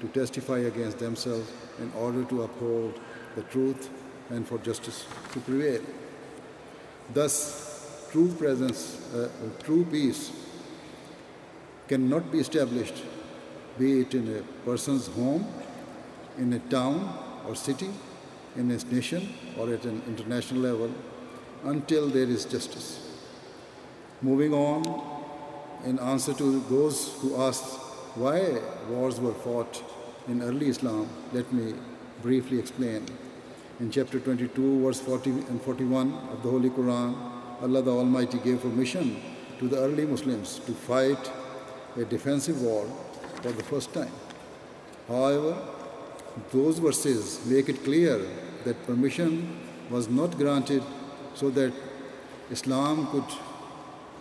to 0.00 0.06
testify 0.08 0.58
against 0.58 0.98
themselves 0.98 1.50
in 1.80 1.90
order 1.98 2.22
to 2.24 2.42
uphold 2.42 3.00
the 3.34 3.42
truth 3.42 3.90
and 4.30 4.46
for 4.46 4.58
justice 4.58 5.06
to 5.32 5.40
prevail. 5.40 5.82
Thus, 7.12 8.08
true 8.10 8.32
presence, 8.32 9.00
uh, 9.14 9.28
true 9.62 9.84
peace 9.84 10.32
cannot 11.88 12.32
be 12.32 12.38
established, 12.38 13.02
be 13.78 14.00
it 14.00 14.14
in 14.14 14.36
a 14.36 14.42
person's 14.64 15.08
home, 15.08 15.46
in 16.38 16.52
a 16.52 16.58
town 16.58 17.18
or 17.46 17.54
city, 17.54 17.90
in 18.56 18.70
a 18.70 18.76
nation, 18.94 19.34
or 19.58 19.72
at 19.72 19.84
an 19.84 20.02
international 20.06 20.60
level, 20.60 20.90
until 21.64 22.08
there 22.08 22.28
is 22.28 22.44
justice. 22.44 23.00
Moving 24.22 24.54
on, 24.54 24.84
in 25.84 25.98
answer 25.98 26.32
to 26.32 26.60
those 26.70 27.14
who 27.20 27.36
asked 27.42 27.78
why 28.14 28.60
wars 28.88 29.20
were 29.20 29.34
fought 29.34 29.82
in 30.28 30.40
early 30.42 30.68
Islam, 30.68 31.08
let 31.32 31.52
me 31.52 31.74
briefly 32.22 32.58
explain. 32.58 33.06
In 33.80 33.90
chapter 33.90 34.20
22, 34.20 34.84
verse 34.84 35.00
40 35.00 35.30
and 35.30 35.60
41 35.60 36.14
of 36.30 36.44
the 36.44 36.48
Holy 36.48 36.70
Quran, 36.70 37.12
Allah 37.60 37.82
the 37.82 37.90
Almighty 37.90 38.38
gave 38.38 38.60
permission 38.62 39.20
to 39.58 39.66
the 39.66 39.78
early 39.78 40.06
Muslims 40.06 40.60
to 40.60 40.72
fight 40.72 41.32
a 41.96 42.04
defensive 42.04 42.62
war 42.62 42.86
for 43.42 43.50
the 43.50 43.64
first 43.64 43.92
time. 43.92 44.12
However, 45.08 45.56
those 46.52 46.78
verses 46.78 47.44
make 47.46 47.68
it 47.68 47.82
clear 47.82 48.24
that 48.64 48.86
permission 48.86 49.58
was 49.90 50.08
not 50.08 50.38
granted 50.38 50.84
so 51.34 51.50
that 51.50 51.72
Islam 52.52 53.08
could 53.08 53.24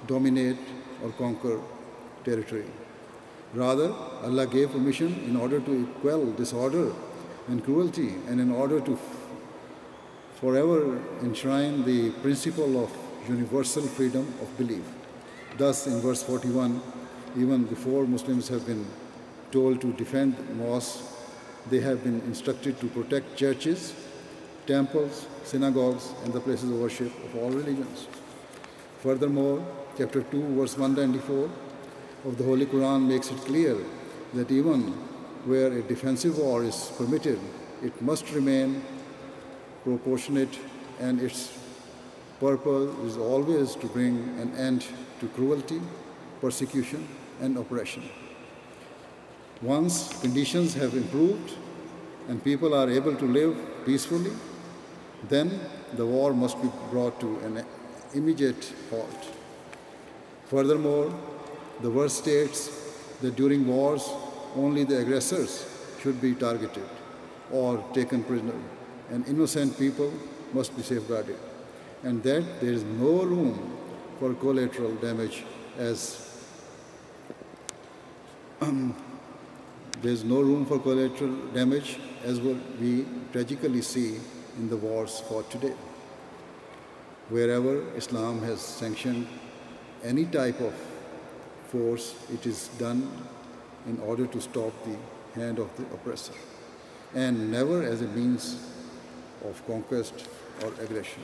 dominate 0.08 0.58
or 1.04 1.12
conquer 1.12 1.60
territory. 2.24 2.66
Rather, 3.54 3.94
Allah 4.24 4.48
gave 4.48 4.72
permission 4.72 5.14
in 5.28 5.36
order 5.36 5.60
to 5.60 5.86
quell 6.02 6.32
disorder 6.32 6.92
and 7.48 7.64
cruelty, 7.64 8.16
and 8.28 8.40
in 8.40 8.52
order 8.52 8.80
to 8.80 8.98
forever 10.44 11.00
enshrine 11.22 11.86
the 11.86 12.10
principle 12.22 12.84
of 12.84 12.92
universal 13.30 13.84
freedom 13.84 14.26
of 14.42 14.58
belief. 14.58 14.84
Thus, 15.58 15.88
in 15.88 16.02
verse 16.02 16.22
41, 16.22 16.82
even 17.38 17.64
before 17.64 18.06
Muslims 18.06 18.50
have 18.50 18.66
been 18.68 18.86
told 19.52 19.80
to 19.80 19.94
defend 19.94 20.36
mosques, 20.58 21.02
they 21.70 21.80
have 21.80 22.04
been 22.04 22.20
instructed 22.32 22.78
to 22.82 22.88
protect 22.88 23.38
churches, 23.38 23.94
temples, 24.68 25.28
synagogues, 25.46 26.12
and 26.26 26.34
the 26.34 26.42
places 26.42 26.70
of 26.70 26.78
worship 26.78 27.14
of 27.24 27.38
all 27.38 27.50
religions. 27.50 28.08
Furthermore, 29.00 29.66
chapter 29.98 30.24
2, 30.24 30.56
verse 30.58 30.78
194 30.78 31.50
of 32.26 32.38
the 32.38 32.44
Holy 32.44 32.66
Quran 32.66 33.08
makes 33.08 33.32
it 33.32 33.38
clear 33.46 33.78
that 34.34 34.52
even 34.52 34.92
where 35.46 35.72
a 35.72 35.82
defensive 35.82 36.38
war 36.38 36.66
is 36.66 36.92
permitted, 36.98 37.40
it 37.82 38.02
must 38.02 38.30
remain 38.34 38.84
proportionate 39.84 40.60
and 41.00 41.22
its 41.22 41.58
purpose 42.40 42.94
is 43.06 43.18
always 43.18 43.76
to 43.76 43.88
bring 43.88 44.18
an 44.40 44.56
end 44.56 44.86
to 45.20 45.28
cruelty, 45.30 45.82
persecution, 46.42 47.08
and 47.42 47.58
oppression. 47.58 48.04
Once 49.62 50.20
conditions 50.22 50.74
have 50.74 50.94
improved 50.94 51.54
and 52.28 52.44
people 52.44 52.74
are 52.74 52.90
able 52.90 53.16
to 53.16 53.26
live 53.26 53.56
peacefully, 53.86 54.32
then 55.30 55.60
the 55.94 56.06
war 56.06 56.34
must 56.34 56.62
be 56.62 56.70
brought 56.92 57.20
to 57.20 57.38
an 57.40 57.66
immediate 58.14 58.74
halt. 58.90 59.28
Furthermore, 60.46 61.14
the 61.82 61.90
verse 61.90 62.14
states 62.14 62.70
that 63.22 63.36
during 63.36 63.66
wars, 63.66 64.10
only 64.56 64.84
the 64.84 65.00
aggressors 65.00 65.66
should 66.02 66.20
be 66.22 66.36
targeted 66.36 66.88
or 67.52 67.84
taken 67.94 68.24
prisoner, 68.24 68.60
and 69.14 69.28
innocent 69.28 69.78
people 69.78 70.12
must 70.54 70.76
be 70.76 70.82
safeguarded, 70.82 71.38
and 72.02 72.24
that 72.24 72.44
there 72.60 72.74
is 72.74 72.84
no 72.84 73.24
room 73.24 73.78
for 74.20 74.34
collateral 74.34 74.96
damage 74.96 75.44
as 75.78 76.02
um, 78.62 78.96
there 80.02 80.12
is 80.12 80.24
no 80.24 80.42
room 80.42 80.66
for 80.66 80.80
collateral 80.80 81.36
damage 81.54 82.00
as 82.24 82.42
what 82.42 82.58
we 82.82 83.06
tragically 83.32 83.84
see 83.84 84.20
in 84.58 84.68
the 84.68 84.78
wars 84.78 85.20
fought 85.28 85.50
today. 85.52 85.74
Wherever 87.30 87.96
Islam 87.96 88.42
has 88.42 88.62
sanctioned 88.62 89.28
any 90.04 90.26
type 90.26 90.60
of 90.60 90.74
force, 91.68 92.16
it 92.34 92.48
is 92.48 92.70
done 92.80 93.12
in 93.88 94.00
order 94.00 94.26
to 94.26 94.42
stop 94.42 94.74
the 94.86 94.98
hand 95.40 95.60
of 95.60 95.70
the 95.78 95.84
oppressor, 95.94 96.34
and 97.14 97.52
never 97.52 97.84
as 97.84 98.02
a 98.02 98.08
means 98.08 98.73
of 99.44 99.66
conquest 99.68 100.28
or 100.64 100.70
aggression. 100.84 101.24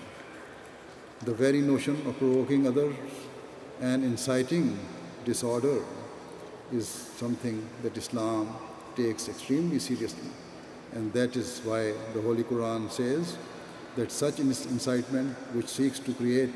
The 1.26 1.34
very 1.34 1.61
notion 1.61 1.95
of 2.07 2.17
provoking 2.17 2.67
others 2.67 2.95
and 3.82 4.03
inciting 4.03 4.80
disorder 5.26 5.84
is 6.72 6.88
something 6.88 7.67
that 7.84 7.97
Islam 7.97 8.55
takes 8.95 9.28
extremely 9.28 9.80
seriously. 9.80 10.30
And 10.93 11.11
that 11.13 11.36
is 11.36 11.61
why 11.63 11.93
the 12.13 12.22
Holy 12.22 12.43
Quran 12.43 12.89
says 12.89 13.38
that 13.95 14.11
such 14.11 14.39
incitement, 14.39 15.36
which 15.53 15.67
seeks 15.67 15.99
to 15.99 16.13
create 16.13 16.51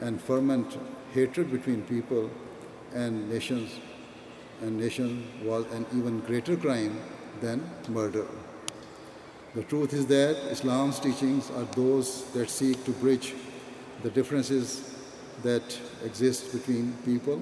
and 0.00 0.20
ferment 0.20 0.76
hatred 1.12 1.50
between 1.50 1.82
people 1.82 2.30
and 2.94 3.28
nations, 3.30 3.72
and 4.60 4.78
nation 4.78 5.26
was 5.42 5.64
an 5.72 5.86
even 5.96 6.20
greater 6.20 6.56
crime 6.56 6.98
than 7.40 7.62
murder. 7.88 8.26
The 9.54 9.62
truth 9.62 9.92
is 9.92 10.06
that 10.06 10.36
Islam's 10.50 10.98
teachings 10.98 11.48
are 11.52 11.64
those 11.76 12.24
that 12.32 12.50
seek 12.50 12.84
to 12.86 12.90
bridge 12.90 13.34
the 14.02 14.10
differences 14.10 14.96
that 15.44 15.78
exist 16.04 16.52
between 16.52 16.92
people 17.04 17.40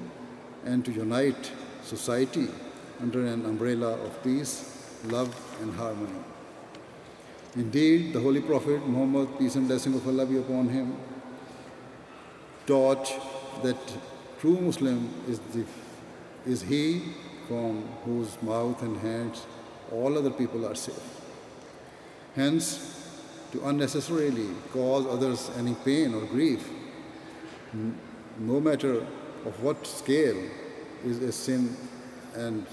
and 0.67 0.85
to 0.85 0.93
unite 0.93 1.51
society 1.83 2.49
under 3.01 3.25
an 3.25 3.47
umbrella 3.47 3.95
of 3.95 4.23
peace, 4.23 4.95
love, 5.05 5.35
and 5.63 5.73
harmony. 5.75 6.21
Indeed, 7.57 8.13
the 8.13 8.21
Holy 8.21 8.43
Prophet 8.43 8.87
Muhammad, 8.87 9.39
peace 9.39 9.55
and 9.55 9.67
blessing 9.67 9.95
of 9.95 10.07
Allah 10.07 10.27
be 10.27 10.37
upon 10.37 10.69
him, 10.69 10.95
taught 12.67 13.11
that 13.63 13.79
true 14.39 14.61
Muslim 14.61 15.09
is, 15.29 15.39
the, 15.55 15.65
is 16.45 16.61
he 16.61 17.03
from 17.49 17.83
whose 18.05 18.41
mouth 18.43 18.83
and 18.83 18.99
hands 18.99 19.47
all 19.91 20.19
other 20.19 20.31
people 20.31 20.67
are 20.67 20.75
safe. 20.75 21.22
Hence, 22.35 22.89
to 23.53 23.67
unnecessarily 23.67 24.49
cause 24.73 25.07
others 25.07 25.51
any 25.59 25.75
pain 25.85 26.15
or 26.15 26.23
grief, 26.23 26.67
no 28.39 28.61
matter 28.61 29.07
of 29.45 29.63
what 29.63 29.87
scale, 29.87 30.43
is 31.05 31.19
a 31.19 31.33
sin 31.33 31.77
and 32.35 32.67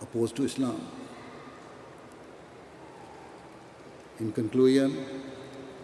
opposed 0.00 0.36
to 0.36 0.44
Islam. 0.44 0.86
In 4.20 4.32
conclusion, 4.32 5.04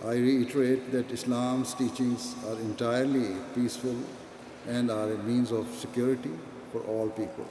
I 0.04 0.14
reiterate 0.14 0.92
that 0.92 1.10
Islam's 1.10 1.74
teachings 1.74 2.36
are 2.46 2.58
entirely 2.60 3.36
peaceful 3.54 3.96
and 4.68 4.90
are 4.90 5.12
a 5.12 5.18
means 5.18 5.50
of 5.50 5.66
security 5.74 6.30
for 6.70 6.80
all 6.82 7.10
people 7.10 7.46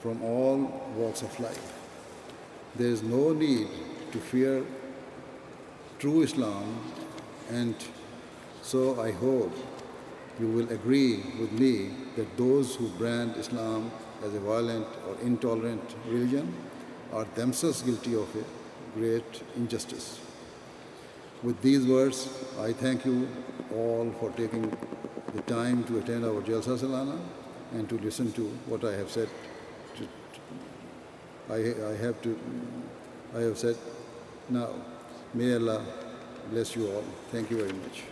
from 0.00 0.22
all 0.22 0.56
walks 0.96 1.22
of 1.22 1.38
life. 1.40 1.79
There 2.76 2.88
is 2.88 3.02
no 3.02 3.32
need 3.32 3.68
to 4.12 4.18
fear 4.18 4.64
true 5.98 6.22
Islam, 6.22 6.80
and 7.50 7.74
so 8.62 9.00
I 9.00 9.10
hope 9.12 9.52
you 10.38 10.46
will 10.46 10.70
agree 10.70 11.16
with 11.38 11.52
me 11.52 11.90
that 12.16 12.36
those 12.36 12.76
who 12.76 12.88
brand 12.90 13.36
Islam 13.36 13.90
as 14.24 14.34
a 14.34 14.40
violent 14.40 14.86
or 15.08 15.16
intolerant 15.22 15.94
religion 16.06 16.54
are 17.12 17.24
themselves 17.34 17.82
guilty 17.82 18.14
of 18.14 18.28
a 18.36 18.44
great 18.98 19.42
injustice. 19.56 20.20
With 21.42 21.60
these 21.62 21.86
words, 21.86 22.28
I 22.58 22.72
thank 22.72 23.04
you 23.04 23.28
all 23.74 24.12
for 24.20 24.30
taking 24.30 24.70
the 25.34 25.42
time 25.42 25.84
to 25.84 25.98
attend 25.98 26.24
our 26.24 26.40
Jalsa 26.42 26.78
Salana 26.78 27.18
and 27.72 27.88
to 27.88 27.98
listen 27.98 28.32
to 28.32 28.42
what 28.66 28.84
I 28.84 28.92
have 28.92 29.10
said. 29.10 29.28
I, 31.50 31.56
I 31.56 31.96
have 31.96 32.22
to, 32.22 32.38
I 33.36 33.40
have 33.40 33.58
said 33.58 33.76
now. 34.48 34.68
May 35.34 35.54
Allah 35.54 35.84
bless 36.50 36.76
you 36.76 36.86
all. 36.90 37.04
Thank 37.32 37.50
you 37.50 37.58
very 37.58 37.72
much. 37.72 38.02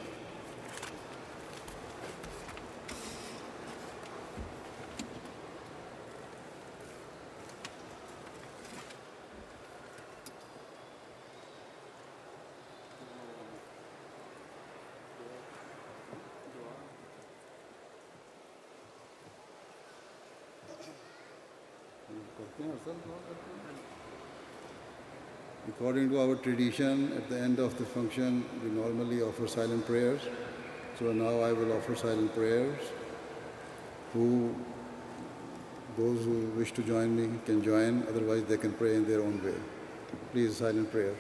According 25.68 26.10
to 26.10 26.20
our 26.20 26.27
tradition, 26.42 27.12
at 27.16 27.28
the 27.28 27.38
end 27.38 27.58
of 27.58 27.76
the 27.78 27.84
function, 27.84 28.44
we 28.62 28.70
normally 28.70 29.22
offer 29.22 29.46
silent 29.46 29.86
prayers. 29.86 30.20
So 30.98 31.12
now 31.12 31.40
I 31.40 31.52
will 31.52 31.72
offer 31.72 31.94
silent 31.94 32.34
prayers. 32.34 32.78
Who, 34.12 34.54
those 35.96 36.24
who 36.24 36.50
wish 36.56 36.72
to 36.72 36.82
join 36.82 37.14
me 37.14 37.38
can 37.44 37.62
join, 37.62 38.04
otherwise 38.08 38.44
they 38.44 38.56
can 38.56 38.72
pray 38.72 38.96
in 38.96 39.06
their 39.06 39.20
own 39.20 39.42
way. 39.44 39.54
Please, 40.32 40.56
silent 40.56 40.90
prayer. 40.90 41.14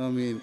I 0.00 0.08
mean, 0.08 0.40